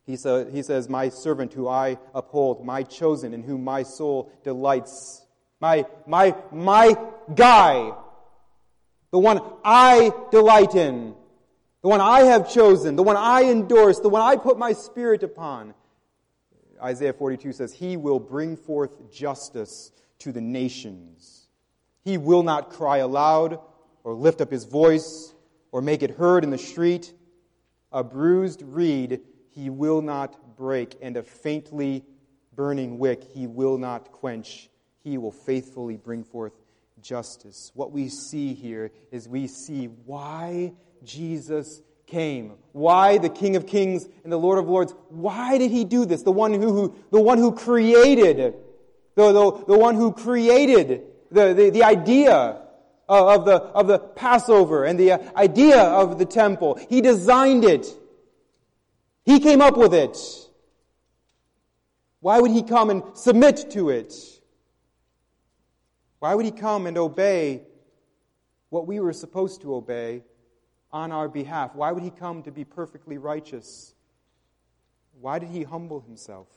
He, 0.05 0.17
sa- 0.17 0.45
he 0.45 0.63
says, 0.63 0.91
My 0.91 1.09
servant 1.09 1.55
who 1.55 1.69
I 1.69 1.99
uphold, 2.15 2.67
my 2.67 2.83
chosen 2.83 3.33
in 3.33 3.43
whom 3.43 3.65
my 3.65 3.83
soul 3.83 4.31
delights. 4.45 5.25
My, 5.59 5.87
my, 6.07 6.37
my 6.53 6.95
guy. 7.35 7.93
The 9.11 9.19
one 9.19 9.41
I 9.65 10.13
delight 10.31 10.75
in. 10.75 11.15
The 11.81 11.89
one 11.89 12.03
I 12.03 12.25
have 12.25 12.53
chosen. 12.53 12.97
The 12.97 13.03
one 13.03 13.17
I 13.17 13.45
endorse. 13.45 14.01
The 14.01 14.11
one 14.11 14.21
I 14.21 14.37
put 14.37 14.59
my 14.59 14.75
spirit 14.75 15.23
upon. 15.23 15.73
Isaiah 16.83 17.13
42 17.13 17.53
says, 17.53 17.73
He 17.73 17.97
will 17.97 18.19
bring 18.19 18.57
forth 18.57 19.11
justice 19.13 19.93
to 20.21 20.33
the 20.33 20.41
nations. 20.41 21.49
He 22.05 22.19
will 22.19 22.43
not 22.43 22.71
cry 22.71 22.99
aloud 22.99 23.61
or 24.05 24.15
lift 24.15 24.41
up 24.41 24.51
his 24.51 24.65
voice 24.65 25.33
or 25.71 25.81
make 25.81 26.03
it 26.03 26.11
heard 26.11 26.45
in 26.45 26.51
the 26.51 26.59
street. 26.59 27.13
A 27.93 28.03
bruised 28.03 28.63
reed 28.63 29.21
he 29.51 29.69
will 29.69 30.01
not 30.01 30.57
break, 30.57 30.97
and 31.03 31.17
a 31.17 31.23
faintly 31.23 32.05
burning 32.55 32.99
wick 32.99 33.23
he 33.35 33.47
will 33.47 33.79
not 33.79 34.11
quench. 34.13 34.71
He 35.05 35.19
will 35.19 35.33
faithfully 35.33 35.97
bring 35.97 36.25
forth 36.25 36.53
justice. 37.03 37.71
What 37.75 37.93
we 37.93 38.09
see 38.09 38.55
here 38.55 38.93
is 39.11 39.29
we 39.29 39.47
see 39.47 39.87
why 39.87 40.73
Jesus 41.05 41.83
came. 42.13 42.53
Why 42.73 43.19
the 43.19 43.29
King 43.29 43.57
of 43.57 43.67
Kings 43.67 44.07
and 44.23 44.33
the 44.33 44.39
Lord 44.39 44.59
of 44.59 44.69
Lords? 44.69 44.95
Why 45.09 45.59
did 45.59 45.71
he 45.71 45.85
do 45.85 46.05
this? 46.05 46.23
The 46.23 46.31
one 46.31 46.53
who, 46.53 46.73
who 46.73 46.95
the 47.11 47.21
one 47.21 47.39
who 47.39 47.53
created, 47.53 48.55
the, 49.17 49.33
the, 49.33 49.65
the 49.67 49.79
one 49.79 49.95
who 49.95 50.13
created 50.13 51.03
the, 51.31 51.55
the, 51.55 51.71
the 51.71 51.83
idea 51.83 52.59
of 53.09 53.45
the, 53.45 53.57
of 53.57 53.87
the 53.89 53.99
Passover 53.99 54.85
and 54.85 54.99
the 54.99 55.13
uh, 55.13 55.19
idea 55.37 55.81
of 55.81 56.19
the 56.19 56.25
temple. 56.25 56.79
He 56.89 57.01
designed 57.01 57.65
it. 57.65 57.87
He 59.25 59.41
came 59.41 59.61
up 59.61 59.77
with 59.77 59.93
it. 59.95 60.17
Why 62.21 62.41
would 62.41 62.51
he 62.51 62.63
come 62.63 62.91
and 62.91 63.03
submit 63.15 63.71
to 63.73 63.91
it? 63.91 64.15
Why 66.21 66.35
would 66.35 66.45
he 66.45 66.53
come 66.53 66.87
and 66.87 66.97
obey 66.97 67.63
what 68.71 68.87
we 68.87 69.01
were 69.01 69.13
supposed 69.13 69.63
to 69.63 69.75
obey 69.75 70.23
on 70.93 71.13
our 71.13 71.29
behalf? 71.29 71.75
Why 71.75 71.93
would 71.93 72.03
he 72.03 72.11
come 72.11 72.43
to 72.43 72.51
be 72.51 72.65
perfectly 72.65 73.19
righteous? 73.19 73.95
Why 75.21 75.39
did 75.39 75.51
he 75.51 75.63
humble 75.63 76.01
himself? 76.01 76.49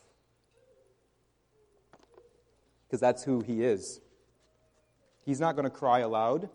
Because 2.88 3.00
that's 3.00 3.24
who 3.24 3.42
he 3.42 3.64
is. 3.64 4.02
He's 5.26 5.40
not 5.40 5.56
going 5.56 5.66
to 5.66 5.72
cry 5.72 6.00
aloud. 6.00 6.50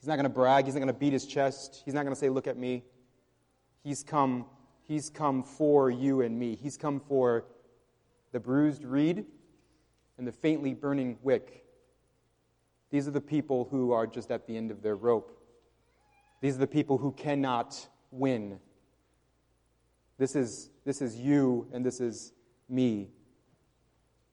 He's 0.00 0.08
not 0.08 0.16
going 0.16 0.24
to 0.24 0.30
brag. 0.30 0.66
He's 0.66 0.74
not 0.74 0.80
going 0.80 0.92
to 0.92 0.98
beat 0.98 1.12
his 1.12 1.26
chest. 1.26 1.82
He's 1.84 1.94
not 1.94 2.02
going 2.02 2.14
to 2.14 2.18
say, 2.20 2.28
Look 2.28 2.46
at 2.46 2.56
me. 2.56 2.84
He's 3.82 4.02
come 4.02 4.44
He's 4.88 5.10
come 5.10 5.42
for 5.42 5.90
you 5.90 6.22
and 6.22 6.38
me. 6.38 6.56
He's 6.56 6.78
come 6.78 6.98
for 6.98 7.44
the 8.32 8.40
bruised 8.40 8.84
reed 8.84 9.26
and 10.16 10.26
the 10.26 10.32
faintly 10.32 10.72
burning 10.72 11.18
wick. 11.22 11.66
These 12.90 13.06
are 13.06 13.10
the 13.10 13.20
people 13.20 13.68
who 13.70 13.92
are 13.92 14.06
just 14.06 14.30
at 14.30 14.46
the 14.46 14.56
end 14.56 14.70
of 14.70 14.82
their 14.82 14.96
rope. 14.96 15.37
These 16.40 16.56
are 16.56 16.60
the 16.60 16.66
people 16.66 16.98
who 16.98 17.12
cannot 17.12 17.88
win. 18.10 18.58
This 20.18 20.36
is, 20.36 20.70
this 20.84 21.02
is 21.02 21.16
you 21.16 21.66
and 21.72 21.84
this 21.84 22.00
is 22.00 22.32
me. 22.68 23.08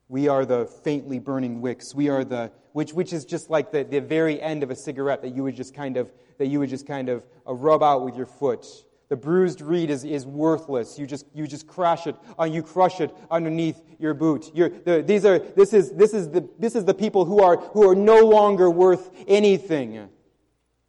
We 0.08 0.28
are 0.28 0.44
the 0.44 0.66
faintly 0.66 1.18
burning 1.18 1.60
wicks. 1.60 1.94
We 1.94 2.08
are 2.08 2.24
the, 2.24 2.52
which, 2.72 2.92
which 2.92 3.12
is 3.12 3.24
just 3.24 3.50
like 3.50 3.72
the, 3.72 3.82
the 3.82 4.00
very 4.00 4.40
end 4.40 4.62
of 4.62 4.70
a 4.70 4.76
cigarette 4.76 5.22
that 5.22 5.34
you 5.34 5.42
would 5.42 5.56
just 5.56 5.74
kind 5.74 5.96
of, 5.96 6.12
that 6.38 6.46
you 6.46 6.60
would 6.60 6.70
just 6.70 6.86
kind 6.86 7.08
of 7.08 7.24
uh, 7.46 7.54
rub 7.54 7.82
out 7.82 8.04
with 8.04 8.16
your 8.16 8.26
foot. 8.26 8.66
The 9.08 9.16
bruised 9.16 9.60
reed 9.60 9.90
is, 9.90 10.04
is 10.04 10.26
worthless. 10.26 10.98
You 10.98 11.06
just, 11.06 11.26
you 11.32 11.46
just 11.46 11.66
crash 11.66 12.06
it, 12.06 12.16
uh, 12.38 12.44
you 12.44 12.62
crush 12.62 13.00
it 13.00 13.14
underneath 13.30 13.80
your 13.98 14.14
boot. 14.14 14.52
The, 14.54 15.02
these 15.04 15.24
are, 15.24 15.38
this, 15.38 15.72
is, 15.72 15.92
this, 15.92 16.12
is 16.12 16.30
the, 16.30 16.48
this 16.58 16.74
is 16.74 16.84
the 16.84 16.94
people 16.94 17.24
who 17.24 17.40
are, 17.40 17.56
who 17.56 17.88
are 17.88 17.94
no 17.94 18.20
longer 18.20 18.70
worth 18.70 19.10
anything. 19.28 20.08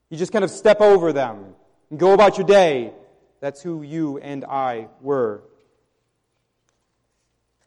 You 0.10 0.18
just 0.18 0.32
kind 0.32 0.46
of 0.46 0.52
step 0.52 0.80
over 0.80 1.12
them 1.12 1.54
and 1.90 2.00
go 2.00 2.14
about 2.14 2.38
your 2.38 2.48
day. 2.48 2.94
That's 3.42 3.62
who 3.62 3.82
you 3.84 4.18
and 4.20 4.46
I 4.46 4.88
were. 5.02 5.44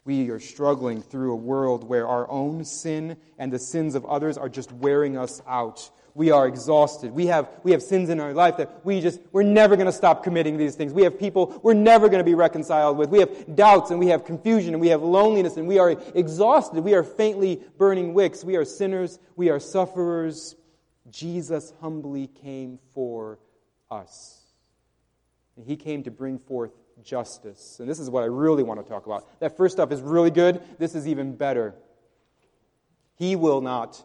We 0.05 0.31
are 0.31 0.41
struggling 0.41 1.03
through 1.03 1.33
a 1.33 1.37
world 1.37 1.85
where 1.85 2.09
our 2.09 2.29
own 2.31 2.65
sin 2.65 3.19
and 3.39 3.53
the 3.53 3.59
sins 3.59 3.95
of 3.95 4.07
others 4.07 4.39
are 4.39 4.49
just 4.49 4.73
wearing 4.73 5.19
us 5.19 5.43
out. 5.47 5.91
We 6.15 6.31
are 6.31 6.49
exhausted. 6.49 7.13
We 7.13 7.27
have, 7.27 7.49
we 7.63 7.73
have 7.73 7.83
sins 7.83 8.09
in 8.09 8.19
our 8.19 8.33
life 8.33 8.57
that 8.57 8.85
we 8.85 9.01
just, 9.01 9.21
we're 9.31 9.43
never 9.43 9.77
going 9.77 9.87
to 9.87 9.93
stop 9.93 10.25
committing 10.25 10.57
these 10.57 10.75
things. 10.75 10.93
We 10.93 11.03
have 11.05 11.19
people 11.19 11.61
we're 11.63 11.75
never 11.75 12.09
going 12.09 12.19
to 12.19 12.25
be 12.25 12.35
reconciled 12.35 12.97
with. 12.97 13.11
We 13.11 13.21
have 13.21 13.55
doubts 13.55 13.91
and 13.91 14.01
we 14.01 14.09
have 14.09 14.25
confusion 14.25 14.75
and 14.75 14.81
we 14.81 14.89
have 14.89 15.03
loneliness 15.03 15.57
and 15.57 15.69
we 15.69 15.79
are 15.79 15.91
exhausted. 16.15 16.83
We 16.83 16.95
are 16.95 17.05
faintly 17.05 17.63
burning 17.79 18.15
wicks. 18.15 18.43
We 18.43 18.57
are 18.57 18.65
sinners. 18.65 19.19
We 19.37 19.51
are 19.51 19.61
sufferers. 19.61 20.57
Jesus 21.11 21.73
humbly 21.81 22.27
came 22.27 22.79
for 22.95 23.39
us. 23.91 24.41
And 25.57 25.67
he 25.67 25.77
came 25.77 26.03
to 26.05 26.11
bring 26.11 26.39
forth 26.39 26.73
justice. 27.03 27.79
And 27.81 27.89
this 27.89 27.99
is 27.99 28.11
what 28.11 28.23
I 28.23 28.27
really 28.27 28.63
want 28.63 28.85
to 28.85 28.89
talk 28.89 29.07
about. 29.07 29.41
That 29.41 29.57
first 29.57 29.77
stuff 29.77 29.93
is 29.93 30.01
really 30.01 30.31
good. 30.31 30.63
This 30.79 30.95
is 30.95 31.09
even 31.09 31.35
better. 31.37 31.75
He 33.17 33.37
will 33.37 33.61
not, 33.61 34.03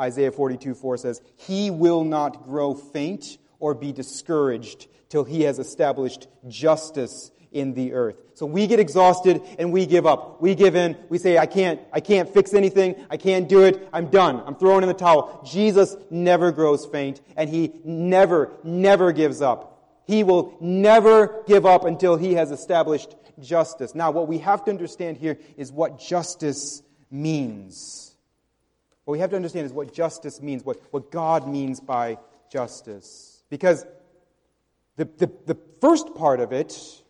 Isaiah 0.00 0.32
42 0.32 0.74
4 0.74 0.96
says, 0.96 1.22
He 1.36 1.70
will 1.70 2.04
not 2.04 2.44
grow 2.44 2.74
faint 2.74 3.38
or 3.58 3.74
be 3.74 3.92
discouraged 3.92 4.88
till 5.08 5.24
he 5.24 5.42
has 5.42 5.58
established 5.58 6.26
justice 6.48 7.30
in 7.52 7.74
the 7.74 7.92
earth. 7.92 8.16
So 8.34 8.46
we 8.46 8.66
get 8.66 8.80
exhausted 8.80 9.42
and 9.58 9.72
we 9.72 9.86
give 9.86 10.06
up. 10.06 10.40
We 10.40 10.54
give 10.54 10.74
in. 10.74 10.96
We 11.08 11.18
say, 11.18 11.38
I 11.38 11.46
can't, 11.46 11.80
I 11.92 12.00
can't 12.00 12.28
fix 12.28 12.54
anything. 12.54 12.96
I 13.10 13.16
can't 13.16 13.48
do 13.48 13.64
it. 13.64 13.88
I'm 13.92 14.06
done. 14.08 14.42
I'm 14.46 14.56
throwing 14.56 14.82
in 14.82 14.88
the 14.88 14.94
towel. 14.94 15.42
Jesus 15.44 15.96
never 16.10 16.52
grows 16.52 16.86
faint 16.86 17.20
and 17.36 17.48
he 17.48 17.72
never, 17.84 18.52
never 18.64 19.12
gives 19.12 19.42
up. 19.42 20.02
He 20.06 20.24
will 20.24 20.56
never 20.60 21.42
give 21.46 21.64
up 21.64 21.84
until 21.84 22.16
he 22.16 22.34
has 22.34 22.50
established 22.50 23.14
justice. 23.40 23.94
Now, 23.94 24.10
what 24.10 24.28
we 24.28 24.38
have 24.38 24.64
to 24.64 24.70
understand 24.70 25.16
here 25.16 25.38
is 25.56 25.70
what 25.70 25.98
justice 25.98 26.82
means. 27.10 28.14
What 29.04 29.12
we 29.12 29.18
have 29.20 29.30
to 29.30 29.36
understand 29.36 29.66
is 29.66 29.72
what 29.72 29.92
justice 29.92 30.40
means, 30.40 30.64
what, 30.64 30.80
what 30.90 31.10
God 31.10 31.48
means 31.48 31.80
by 31.80 32.18
justice. 32.50 33.42
Because 33.50 33.84
the, 34.96 35.04
the, 35.04 35.30
the 35.46 35.58
first 35.80 36.14
part 36.14 36.40
of 36.40 36.52
it, 36.52 37.01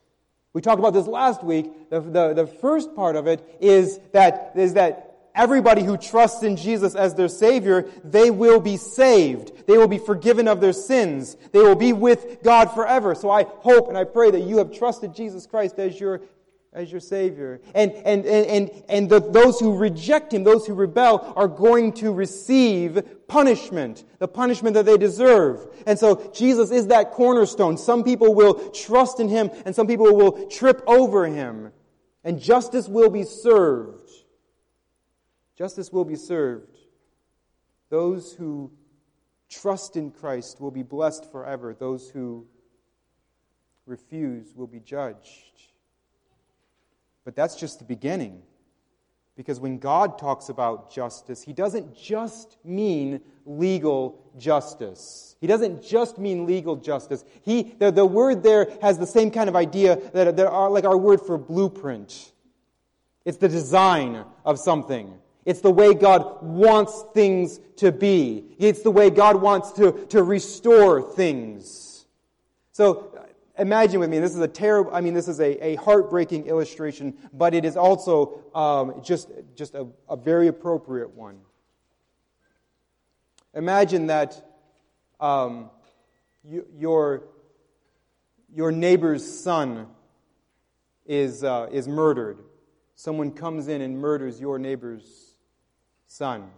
we 0.53 0.61
talked 0.61 0.79
about 0.79 0.93
this 0.93 1.07
last 1.07 1.43
week, 1.43 1.91
the, 1.91 2.01
the, 2.01 2.35
the 2.35 2.47
first 2.47 2.95
part 2.95 3.17
of 3.17 3.27
it 3.27 3.57
is 3.61 3.99
that, 4.12 4.53
is 4.55 4.75
that 4.75 5.12
everybody 5.35 5.83
who 5.83 5.97
trusts 5.97 6.43
in 6.43 6.57
Jesus 6.57 6.95
as 6.95 7.15
their 7.15 7.29
Savior, 7.29 7.88
they 8.05 8.31
will 8.31 8.61
be 8.61 8.77
saved. 8.77 9.67
They 9.67 9.79
will 9.79 9.88
be 9.88 9.99
forgiven 9.99 10.49
of 10.49 10.61
their 10.61 10.75
sins. 10.75 11.37
They 11.53 11.61
will 11.61 11.77
be 11.77 11.93
with 11.93 12.43
God 12.43 12.67
forever. 12.75 13.15
So 13.15 13.31
I 13.31 13.45
hope 13.45 13.88
and 13.88 13.97
I 13.97 14.05
pray 14.05 14.31
that 14.31 14.43
you 14.43 14.59
have 14.59 14.73
trusted 14.73 15.15
Jesus 15.15 15.47
Christ 15.47 15.79
as 15.79 15.99
your 15.99 16.21
as 16.73 16.91
your 16.91 17.01
Savior. 17.01 17.61
And, 17.75 17.93
and, 17.93 18.25
and, 18.25 18.47
and, 18.47 18.85
and 18.89 19.11
the, 19.11 19.21
those 19.21 19.61
who 19.61 19.77
reject 19.77 20.33
Him, 20.33 20.43
those 20.43 20.67
who 20.67 20.75
rebel, 20.75 21.33
are 21.37 21.49
going 21.49 21.93
to 21.95 22.13
receive 22.13 23.27
punishment, 23.29 24.05
the 24.19 24.29
punishment 24.29 24.75
that 24.75 24.87
they 24.87 24.97
deserve. 24.97 25.67
And 25.87 25.99
so 25.99 26.31
Jesus 26.35 26.71
is 26.71 26.87
that 26.87 27.11
cornerstone. 27.11 27.77
Some 27.77 28.05
people 28.05 28.35
will 28.35 28.71
trust 28.71 29.21
in 29.21 29.29
Him 29.29 29.51
and 29.67 29.75
some 29.75 29.87
people 29.87 30.17
will 30.17 30.49
trip 30.49 30.83
over 30.87 31.27
Him. 31.27 31.73
And 32.25 32.41
justice 32.41 32.89
will 32.89 33.11
be 33.11 33.25
served. 33.25 34.11
Justice 35.59 35.93
will 35.93 36.05
be 36.05 36.17
served. 36.17 36.79
Those 37.91 38.33
who 38.33 38.73
trust 39.51 39.97
in 39.97 40.11
Christ 40.11 40.61
will 40.61 40.71
be 40.71 40.83
blessed 40.83 41.31
forever. 41.31 41.75
Those 41.79 42.09
who 42.09 42.47
refuse 43.85 44.55
will 44.57 44.67
be 44.67 44.81
judged. 44.81 45.72
But 47.25 47.37
that's 47.37 47.57
just 47.57 47.79
the 47.79 47.85
beginning. 47.85 48.43
Because 49.37 49.61
when 49.61 49.79
God 49.79 50.19
talks 50.19 50.49
about 50.49 50.93
justice, 50.93 51.43
He 51.43 51.53
doesn't 51.53 51.97
just 51.97 52.59
mean 52.65 53.21
legal 53.47 54.31
justice. 54.39 55.37
He 55.41 55.47
doesn't 55.47 55.83
just 55.83 56.19
mean 56.19 56.47
legal 56.47 56.77
justice. 56.77 57.25
He, 57.43 57.75
the, 57.79 57.91
the 57.91 58.07
word 58.07 58.43
there 58.43 58.69
has 58.83 58.99
the 58.99 59.07
same 59.07 59.31
kind 59.31 59.49
of 59.49 59.57
idea 59.57 59.97
that, 60.13 60.37
that 60.37 60.47
are 60.47 60.71
like 60.71 60.85
our 60.85 60.97
word 60.97 61.21
for 61.21 61.39
blueprint. 61.39 62.33
It's 63.25 63.39
the 63.39 63.49
design 63.49 64.25
of 64.45 64.59
something. 64.59 65.15
It's 65.45 65.61
the 65.61 65.71
way 65.71 65.95
God 65.95 66.43
wants 66.43 67.05
things 67.15 67.59
to 67.77 67.91
be. 67.91 68.55
It's 68.59 68.83
the 68.83 68.91
way 68.91 69.11
God 69.11 69.37
wants 69.41 69.73
to, 69.73 70.07
to 70.11 70.23
restore 70.23 71.03
things. 71.03 72.07
So 72.73 73.19
imagine 73.62 74.01
with 74.01 74.11
me, 74.11 74.18
this 74.18 74.35
is 74.35 74.40
a 74.40 74.48
terrible, 74.48 74.92
I 74.92 75.01
mean, 75.01 75.14
this 75.14 75.29
is 75.29 75.40
a, 75.40 75.64
a 75.64 75.77
heartbreaking 75.77 76.46
illustration, 76.46 77.16
but 77.33 77.55
it 77.55 77.64
is 77.64 77.77
also 77.77 78.42
um, 78.55 79.03
just, 79.03 79.31
just 79.55 79.75
a, 79.75 79.87
a 80.09 80.16
very 80.16 80.48
appropriate 80.48 81.14
one. 81.14 81.38
Imagine 83.55 84.09
that 84.09 84.44
um, 85.20 85.70
you, 86.42 86.66
your, 86.77 87.25
your 88.53 88.72
neighbor's 88.72 89.42
son 89.42 89.87
is, 91.07 91.44
uh, 91.44 91.68
is 91.70 91.87
murdered. 91.87 92.38
Someone 92.96 93.31
comes 93.31 93.68
in 93.68 93.81
and 93.81 93.98
murders 93.98 94.40
your 94.40 94.59
neighbor's 94.59 95.35
son. 96.09 96.51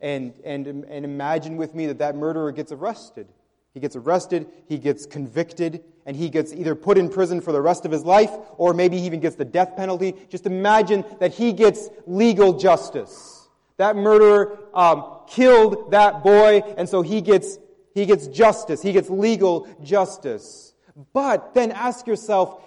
And, 0.00 0.34
and, 0.44 0.66
and 0.66 1.04
imagine 1.04 1.56
with 1.56 1.74
me 1.74 1.86
that 1.86 1.98
that 1.98 2.16
murderer 2.16 2.50
gets 2.50 2.72
arrested. 2.72 3.28
He 3.72 3.80
gets 3.80 3.94
arrested, 3.94 4.48
he 4.66 4.78
gets 4.78 5.06
convicted, 5.06 5.84
and 6.04 6.16
he 6.16 6.28
gets 6.28 6.52
either 6.52 6.74
put 6.74 6.98
in 6.98 7.08
prison 7.08 7.40
for 7.40 7.52
the 7.52 7.60
rest 7.60 7.84
of 7.84 7.92
his 7.92 8.04
life, 8.04 8.30
or 8.56 8.74
maybe 8.74 8.98
he 8.98 9.06
even 9.06 9.20
gets 9.20 9.36
the 9.36 9.44
death 9.44 9.76
penalty. 9.76 10.14
Just 10.28 10.46
imagine 10.46 11.04
that 11.20 11.32
he 11.32 11.52
gets 11.52 11.88
legal 12.06 12.58
justice. 12.58 13.48
That 13.76 13.96
murderer 13.96 14.58
um, 14.74 15.20
killed 15.28 15.92
that 15.92 16.22
boy, 16.22 16.62
and 16.76 16.88
so 16.88 17.02
he 17.02 17.20
gets, 17.20 17.58
he 17.94 18.06
gets 18.06 18.26
justice. 18.26 18.82
He 18.82 18.92
gets 18.92 19.08
legal 19.08 19.68
justice. 19.82 20.74
But 21.12 21.54
then 21.54 21.70
ask 21.70 22.06
yourself, 22.06 22.60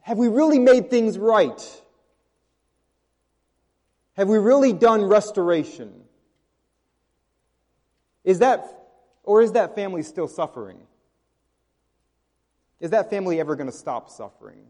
have 0.00 0.18
we 0.18 0.28
really 0.28 0.58
made 0.58 0.90
things 0.90 1.18
right? 1.18 1.82
Have 4.14 4.28
we 4.28 4.38
really 4.38 4.72
done 4.72 5.04
restoration? 5.04 6.01
Is 8.24 8.38
that, 8.38 8.64
or 9.22 9.42
is 9.42 9.52
that 9.52 9.74
family 9.74 10.02
still 10.02 10.28
suffering? 10.28 10.78
Is 12.80 12.90
that 12.90 13.10
family 13.10 13.40
ever 13.40 13.54
going 13.56 13.70
to 13.70 13.76
stop 13.76 14.10
suffering? 14.10 14.64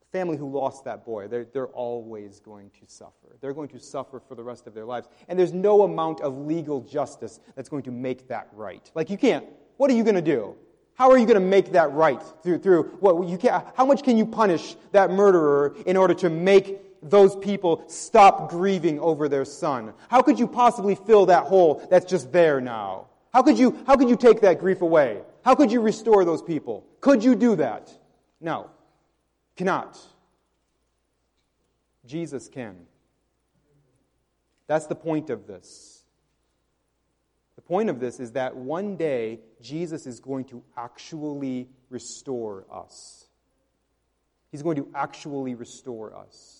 The 0.00 0.18
family 0.18 0.36
who 0.36 0.50
lost 0.50 0.84
that 0.84 1.04
boy, 1.04 1.28
they're, 1.28 1.46
they're 1.46 1.68
always 1.68 2.40
going 2.40 2.70
to 2.70 2.86
suffer. 2.86 3.36
They're 3.40 3.54
going 3.54 3.68
to 3.68 3.80
suffer 3.80 4.20
for 4.20 4.34
the 4.34 4.42
rest 4.42 4.66
of 4.66 4.74
their 4.74 4.84
lives. 4.84 5.08
And 5.28 5.38
there's 5.38 5.52
no 5.52 5.82
amount 5.82 6.20
of 6.20 6.36
legal 6.36 6.82
justice 6.82 7.40
that's 7.56 7.68
going 7.68 7.84
to 7.84 7.90
make 7.90 8.28
that 8.28 8.48
right. 8.52 8.90
Like, 8.94 9.08
you 9.08 9.16
can't. 9.16 9.46
What 9.76 9.90
are 9.90 9.94
you 9.94 10.04
going 10.04 10.16
to 10.16 10.22
do? 10.22 10.56
How 10.94 11.10
are 11.10 11.16
you 11.16 11.24
going 11.24 11.40
to 11.40 11.46
make 11.46 11.72
that 11.72 11.92
right 11.92 12.22
through, 12.42 12.58
through 12.58 12.82
what 13.00 13.26
you 13.26 13.38
can 13.38 13.62
how 13.74 13.86
much 13.86 14.02
can 14.02 14.18
you 14.18 14.26
punish 14.26 14.76
that 14.92 15.10
murderer 15.10 15.74
in 15.86 15.96
order 15.96 16.12
to 16.12 16.28
make 16.28 16.78
those 17.02 17.36
people 17.36 17.84
stop 17.88 18.50
grieving 18.50 19.00
over 19.00 19.28
their 19.28 19.44
son? 19.44 19.94
How 20.08 20.22
could 20.22 20.38
you 20.38 20.46
possibly 20.46 20.94
fill 20.94 21.26
that 21.26 21.44
hole 21.44 21.86
that's 21.90 22.06
just 22.06 22.32
there 22.32 22.60
now? 22.60 23.06
How 23.32 23.42
could 23.42 23.58
you, 23.58 23.78
how 23.86 23.96
could 23.96 24.08
you 24.08 24.16
take 24.16 24.40
that 24.40 24.58
grief 24.58 24.82
away? 24.82 25.22
How 25.44 25.54
could 25.54 25.72
you 25.72 25.80
restore 25.80 26.24
those 26.24 26.42
people? 26.42 26.86
Could 27.00 27.24
you 27.24 27.34
do 27.34 27.56
that? 27.56 27.90
No. 28.40 28.70
Cannot. 29.56 29.98
Jesus 32.06 32.48
can. 32.48 32.76
That's 34.66 34.86
the 34.86 34.94
point 34.94 35.30
of 35.30 35.46
this. 35.46 36.04
The 37.56 37.62
point 37.62 37.90
of 37.90 38.00
this 38.00 38.20
is 38.20 38.32
that 38.32 38.56
one 38.56 38.96
day 38.96 39.40
Jesus 39.60 40.06
is 40.06 40.20
going 40.20 40.46
to 40.46 40.62
actually 40.76 41.68
restore 41.88 42.64
us. 42.72 43.26
He's 44.50 44.62
going 44.62 44.76
to 44.76 44.88
actually 44.94 45.54
restore 45.54 46.16
us. 46.16 46.59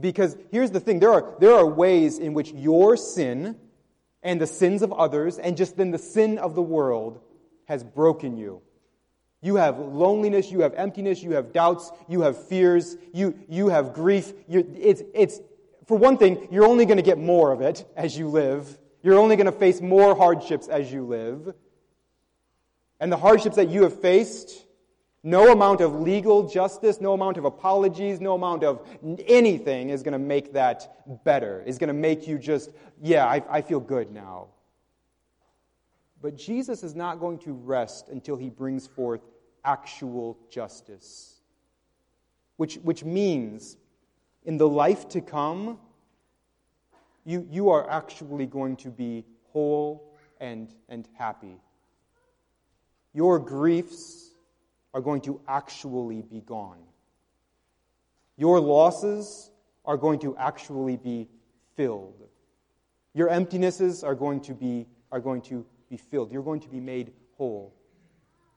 Because 0.00 0.36
here's 0.50 0.70
the 0.70 0.80
thing 0.80 1.00
there 1.00 1.12
are, 1.12 1.34
there 1.38 1.54
are 1.54 1.66
ways 1.66 2.18
in 2.18 2.32
which 2.34 2.50
your 2.52 2.96
sin 2.96 3.56
and 4.22 4.40
the 4.40 4.46
sins 4.46 4.82
of 4.82 4.92
others, 4.92 5.38
and 5.38 5.56
just 5.56 5.76
then 5.76 5.90
the 5.90 5.98
sin 5.98 6.38
of 6.38 6.54
the 6.54 6.62
world, 6.62 7.20
has 7.66 7.82
broken 7.82 8.36
you. 8.36 8.62
You 9.40 9.56
have 9.56 9.78
loneliness, 9.78 10.50
you 10.50 10.60
have 10.60 10.74
emptiness, 10.74 11.22
you 11.22 11.32
have 11.32 11.52
doubts, 11.52 11.90
you 12.08 12.22
have 12.22 12.46
fears, 12.46 12.96
you, 13.12 13.38
you 13.48 13.68
have 13.68 13.92
grief. 13.92 14.32
It's, 14.48 15.02
it's, 15.14 15.40
for 15.86 15.96
one 15.96 16.16
thing, 16.16 16.48
you're 16.52 16.64
only 16.64 16.86
going 16.86 16.98
to 16.98 17.02
get 17.02 17.18
more 17.18 17.50
of 17.50 17.60
it 17.60 17.84
as 17.96 18.16
you 18.16 18.28
live. 18.28 18.78
You're 19.02 19.18
only 19.18 19.34
going 19.34 19.46
to 19.46 19.52
face 19.52 19.80
more 19.80 20.14
hardships 20.14 20.68
as 20.68 20.92
you 20.92 21.04
live. 21.04 21.54
And 23.00 23.10
the 23.10 23.16
hardships 23.16 23.56
that 23.56 23.68
you 23.68 23.82
have 23.82 24.00
faced, 24.00 24.64
no 25.22 25.52
amount 25.52 25.80
of 25.80 26.00
legal 26.00 26.48
justice, 26.48 27.00
no 27.00 27.12
amount 27.12 27.36
of 27.36 27.44
apologies, 27.44 28.20
no 28.20 28.34
amount 28.34 28.64
of 28.64 28.86
anything 29.26 29.90
is 29.90 30.02
going 30.02 30.12
to 30.12 30.18
make 30.18 30.52
that 30.52 31.22
better, 31.24 31.62
is 31.64 31.78
going 31.78 31.88
to 31.88 31.94
make 31.94 32.26
you 32.26 32.38
just, 32.38 32.70
yeah, 33.00 33.26
I, 33.26 33.42
I 33.48 33.62
feel 33.62 33.78
good 33.78 34.10
now. 34.10 34.48
But 36.20 36.36
Jesus 36.36 36.82
is 36.82 36.94
not 36.94 37.20
going 37.20 37.38
to 37.40 37.52
rest 37.52 38.08
until 38.08 38.36
he 38.36 38.48
brings 38.48 38.86
forth 38.86 39.20
actual 39.64 40.38
justice. 40.50 41.40
Which, 42.56 42.76
which 42.76 43.04
means, 43.04 43.76
in 44.44 44.56
the 44.56 44.68
life 44.68 45.08
to 45.10 45.20
come, 45.20 45.78
you, 47.24 47.46
you 47.50 47.70
are 47.70 47.88
actually 47.88 48.46
going 48.46 48.76
to 48.76 48.90
be 48.90 49.24
whole 49.52 50.16
and, 50.40 50.72
and 50.88 51.08
happy. 51.16 51.56
Your 53.14 53.38
griefs 53.38 54.31
are 54.94 55.00
going 55.00 55.20
to 55.22 55.40
actually 55.48 56.22
be 56.22 56.40
gone. 56.40 56.78
Your 58.36 58.60
losses 58.60 59.50
are 59.84 59.96
going 59.96 60.18
to 60.20 60.36
actually 60.36 60.96
be 60.96 61.28
filled. 61.76 62.28
Your 63.14 63.28
emptinesses 63.28 64.04
are 64.04 64.14
going 64.14 64.40
to 64.42 64.54
be, 64.54 64.86
are 65.10 65.20
going 65.20 65.42
to 65.42 65.66
be 65.90 65.96
filled. 65.96 66.32
You're 66.32 66.42
going 66.42 66.60
to 66.60 66.68
be 66.68 66.80
made 66.80 67.12
whole. 67.36 67.74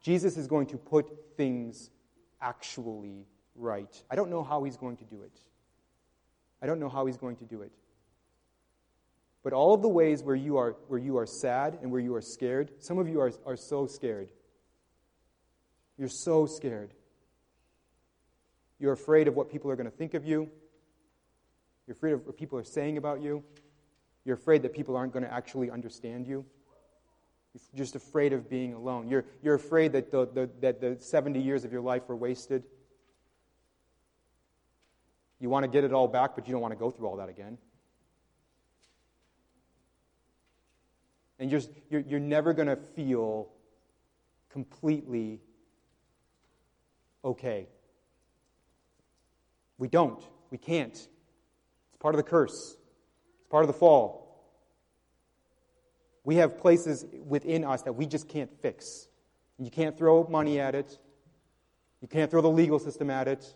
Jesus 0.02 0.38
is 0.38 0.48
going 0.48 0.68
to 0.68 0.78
put 0.78 1.08
things 1.36 1.90
actually 2.42 3.26
right. 3.56 4.02
I 4.10 4.16
don't 4.16 4.30
know 4.30 4.44
how 4.44 4.64
he's 4.64 4.78
going 4.78 4.98
to 4.98 5.04
do 5.06 5.24
it. 5.24 5.40
I 6.62 6.68
don't 6.68 6.80
know 6.80 6.90
how 6.90 7.06
he's 7.06 7.18
going 7.18 7.36
to 7.38 7.46
do 7.46 7.62
it. 7.62 7.72
But 9.44 9.54
all 9.54 9.74
of 9.74 9.82
the 9.82 9.90
ways 9.90 10.24
where 10.24 10.36
you 10.36 10.58
are, 10.58 10.76
where 10.88 11.00
you 11.00 11.18
are 11.18 11.26
sad 11.26 11.78
and 11.82 11.92
where 11.92 12.02
you 12.02 12.16
are 12.16 12.22
scared, 12.22 12.72
some 12.80 12.98
of 12.98 13.08
you 13.08 13.20
are, 13.22 13.32
are 13.46 13.56
so 13.56 13.86
scared. 13.86 14.32
You're 15.98 16.10
so 16.10 16.46
scared. 16.46 16.94
You're 18.80 18.94
afraid 18.94 19.28
of 19.28 19.36
what 19.36 19.50
people 19.50 19.72
are 19.72 19.76
going 19.76 19.90
to 19.90 19.96
think 19.96 20.14
of 20.14 20.26
you. 20.26 20.50
You're 21.88 21.96
afraid 21.96 22.14
of 22.14 22.26
what 22.26 22.38
people 22.38 22.60
are 22.60 22.64
saying 22.64 22.98
about 22.98 23.22
you. 23.22 23.44
You're 24.26 24.36
afraid 24.36 24.64
that 24.64 24.74
people 24.74 24.98
aren't 24.98 25.14
going 25.14 25.24
to 25.24 25.32
actually 25.32 25.70
understand 25.70 26.28
you. 26.28 26.46
You're 27.74 27.86
just 27.86 27.96
afraid 27.96 28.34
of 28.34 28.50
being 28.50 28.74
alone. 28.74 29.08
You're, 29.08 29.24
you're 29.42 29.56
afraid 29.56 29.94
that 29.94 30.12
the, 30.12 30.26
the, 30.26 30.50
that 30.62 30.82
the 30.82 30.98
70 31.00 31.40
years 31.40 31.64
of 31.64 31.72
your 31.72 31.82
life 31.82 32.04
were 32.08 32.16
wasted. 32.16 32.64
You 35.40 35.50
want 35.50 35.64
to 35.64 35.70
get 35.70 35.84
it 35.84 35.94
all 35.94 36.08
back, 36.08 36.36
but 36.36 36.48
you 36.48 36.52
don't 36.52 36.62
want 36.62 36.74
to 36.74 36.80
go 36.80 36.92
through 36.92 37.08
all 37.08 37.18
that 37.18 37.30
again. 37.30 37.58
And 41.40 41.52
you're, 41.52 41.62
you're, 41.90 42.02
you're 42.02 42.20
never 42.20 42.54
going 42.54 42.68
to 42.68 42.76
feel 42.76 43.50
completely 44.50 45.40
okay. 47.26 47.68
We 49.78 49.88
don't. 49.88 50.24
We 50.52 50.58
can't. 50.58 50.94
It's 50.94 51.98
part 52.00 52.16
of 52.16 52.18
the 52.18 52.24
curse, 52.24 52.78
it's 53.40 53.50
part 53.50 53.64
of 53.64 53.68
the 53.68 53.74
fall. 53.74 54.24
We 56.24 56.38
have 56.38 56.58
places 56.58 57.06
within 57.28 57.64
us 57.64 57.84
that 57.84 57.94
we 57.94 58.08
just 58.08 58.28
can't 58.28 58.50
fix. 58.62 59.08
You 59.60 59.70
can't 59.70 59.96
throw 59.96 60.28
money 60.28 60.60
at 60.60 60.74
it. 60.74 60.98
You 62.02 62.08
can't 62.08 62.32
throw 62.32 62.42
the 62.42 62.50
legal 62.50 62.80
system 62.80 63.10
at 63.10 63.28
it. 63.28 63.54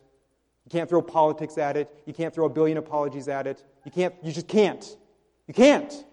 You 0.66 0.70
can't 0.70 0.88
throw 0.88 1.02
politics 1.02 1.58
at 1.58 1.76
it. 1.78 1.92
You 2.06 2.14
can't 2.14 2.34
throw 2.34 2.46
a 2.46 2.50
billion 2.50 2.78
apologies 2.78 3.28
at 3.28 3.48
it. 3.48 3.66
You 3.86 3.92
can't, 3.92 4.14
you 4.22 4.32
just 4.32 4.48
can't. 4.48 4.98
You 5.48 5.54
can't. 5.54 6.06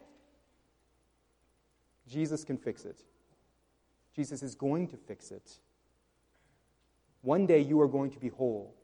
Jesus 2.08 2.42
can 2.42 2.56
fix 2.56 2.86
it. 2.86 3.02
Jesus 4.14 4.42
is 4.42 4.54
going 4.54 4.88
to 4.88 4.96
fix 4.96 5.30
it. 5.30 5.58
One 7.22 7.46
day 7.46 7.60
you 7.60 7.80
are 7.80 7.88
going 7.88 8.10
to 8.12 8.18
be 8.18 8.28
whole. 8.28 8.74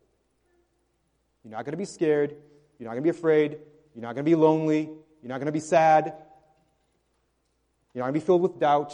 You're 1.44 1.52
not 1.52 1.64
going 1.64 1.72
to 1.72 1.78
be 1.78 1.84
scared. 1.84 2.36
You're 2.78 2.88
not 2.88 2.94
going 2.94 3.04
to 3.04 3.12
be 3.12 3.16
afraid. 3.16 3.58
You're 3.94 4.02
not 4.02 4.14
going 4.14 4.24
to 4.24 4.30
be 4.30 4.34
lonely. 4.34 4.90
You're 5.22 5.28
not 5.28 5.38
going 5.38 5.46
to 5.46 5.52
be 5.52 5.60
sad. 5.60 6.14
You're 7.94 8.02
not 8.02 8.10
going 8.10 8.14
to 8.14 8.20
be 8.20 8.26
filled 8.26 8.42
with 8.42 8.58
doubt. 8.58 8.92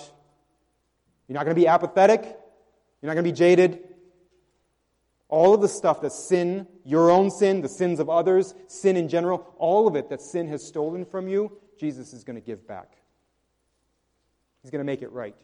You're 1.27 1.35
not 1.35 1.45
going 1.45 1.55
to 1.55 1.61
be 1.61 1.69
apathetic. 1.69 2.23
You're 2.23 3.09
not 3.09 3.15
going 3.15 3.25
to 3.25 3.31
be 3.31 3.37
jaded. 3.37 3.85
All 5.29 5.55
of 5.55 5.61
the 5.61 5.69
stuff 5.69 6.01
that 6.01 6.13
sin, 6.13 6.67
your 6.85 7.11
own 7.11 7.31
sin, 7.31 7.61
the 7.61 7.69
sins 7.69 8.01
of 8.01 8.09
others, 8.09 8.55
sin 8.67 8.97
in 8.97 9.09
general, 9.09 9.55
all 9.59 9.87
of 9.87 9.95
it 9.95 10.09
that 10.09 10.23
sin 10.23 10.49
has 10.49 10.67
stolen 10.67 11.05
from 11.05 11.29
you, 11.29 11.53
Jesus 11.79 12.13
is 12.13 12.25
going 12.25 12.37
to 12.37 12.45
give 12.45 12.67
back. 12.67 12.97
He's 14.63 14.71
going 14.71 14.81
to 14.81 14.91
make 14.91 15.03
it 15.03 15.13
right. 15.13 15.37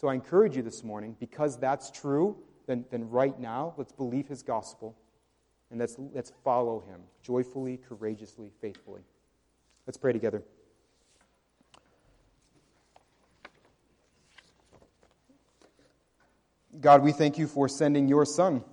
So 0.00 0.08
I 0.08 0.14
encourage 0.14 0.56
you 0.56 0.62
this 0.62 0.82
morning, 0.82 1.14
because 1.20 1.58
that's 1.58 1.90
true, 1.90 2.34
then, 2.66 2.86
then 2.90 3.10
right 3.10 3.38
now, 3.38 3.74
let's 3.76 3.92
believe 3.92 4.28
his 4.28 4.42
gospel 4.42 4.96
and 5.70 5.78
let's, 5.78 5.96
let's 6.14 6.32
follow 6.42 6.80
him 6.80 7.02
joyfully, 7.22 7.76
courageously, 7.86 8.50
faithfully. 8.62 9.02
Let's 9.86 9.98
pray 9.98 10.14
together. 10.14 10.42
God, 16.80 17.02
we 17.02 17.12
thank 17.12 17.36
you 17.36 17.46
for 17.46 17.68
sending 17.68 18.08
your 18.08 18.24
Son 18.24 18.64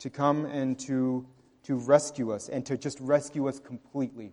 to 0.00 0.10
come 0.10 0.46
and 0.46 0.76
to, 0.80 1.24
to 1.62 1.76
rescue 1.76 2.32
us 2.32 2.48
and 2.48 2.66
to 2.66 2.76
just 2.76 2.98
rescue 2.98 3.46
us 3.46 3.60
completely. 3.60 4.32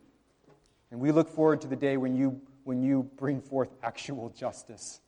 And 0.89 0.99
we 0.99 1.11
look 1.11 1.29
forward 1.29 1.61
to 1.61 1.67
the 1.67 1.75
day 1.75 1.97
when 1.97 2.15
you, 2.15 2.41
when 2.63 2.81
you 2.81 3.03
bring 3.17 3.39
forth 3.39 3.69
actual 3.83 4.29
justice. 4.29 4.99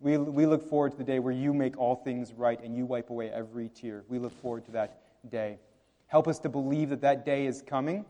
We, 0.00 0.16
we 0.16 0.46
look 0.46 0.68
forward 0.68 0.92
to 0.92 0.98
the 0.98 1.04
day 1.04 1.18
where 1.18 1.32
you 1.32 1.52
make 1.52 1.76
all 1.78 1.96
things 1.96 2.32
right 2.32 2.58
and 2.62 2.74
you 2.74 2.86
wipe 2.86 3.10
away 3.10 3.30
every 3.30 3.68
tear. 3.68 4.04
We 4.08 4.18
look 4.18 4.32
forward 4.40 4.64
to 4.66 4.70
that 4.72 5.02
day. 5.30 5.58
Help 6.06 6.26
us 6.26 6.38
to 6.40 6.48
believe 6.48 6.88
that 6.88 7.02
that 7.02 7.24
day 7.24 7.46
is 7.46 7.62
coming 7.62 8.04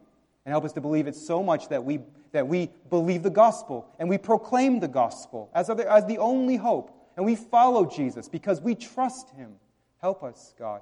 and 0.44 0.52
help 0.52 0.64
us 0.64 0.72
to 0.74 0.80
believe 0.80 1.06
it 1.06 1.16
so 1.16 1.42
much 1.42 1.68
that 1.68 1.84
we, 1.84 2.00
that 2.32 2.46
we 2.46 2.70
believe 2.88 3.22
the 3.22 3.30
gospel 3.30 3.86
and 3.98 4.08
we 4.08 4.18
proclaim 4.18 4.80
the 4.80 4.88
gospel 4.88 5.50
as, 5.52 5.68
other, 5.68 5.88
as 5.88 6.06
the 6.06 6.18
only 6.18 6.56
hope 6.56 6.96
and 7.16 7.26
we 7.26 7.34
follow 7.34 7.84
Jesus 7.84 8.28
because 8.28 8.60
we 8.60 8.74
trust 8.74 9.30
him. 9.30 9.56
Help 10.00 10.22
us, 10.22 10.54
God. 10.58 10.80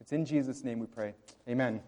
It's 0.00 0.12
in 0.12 0.24
Jesus' 0.24 0.64
name 0.64 0.78
we 0.78 0.86
pray. 0.86 1.14
Amen. 1.48 1.80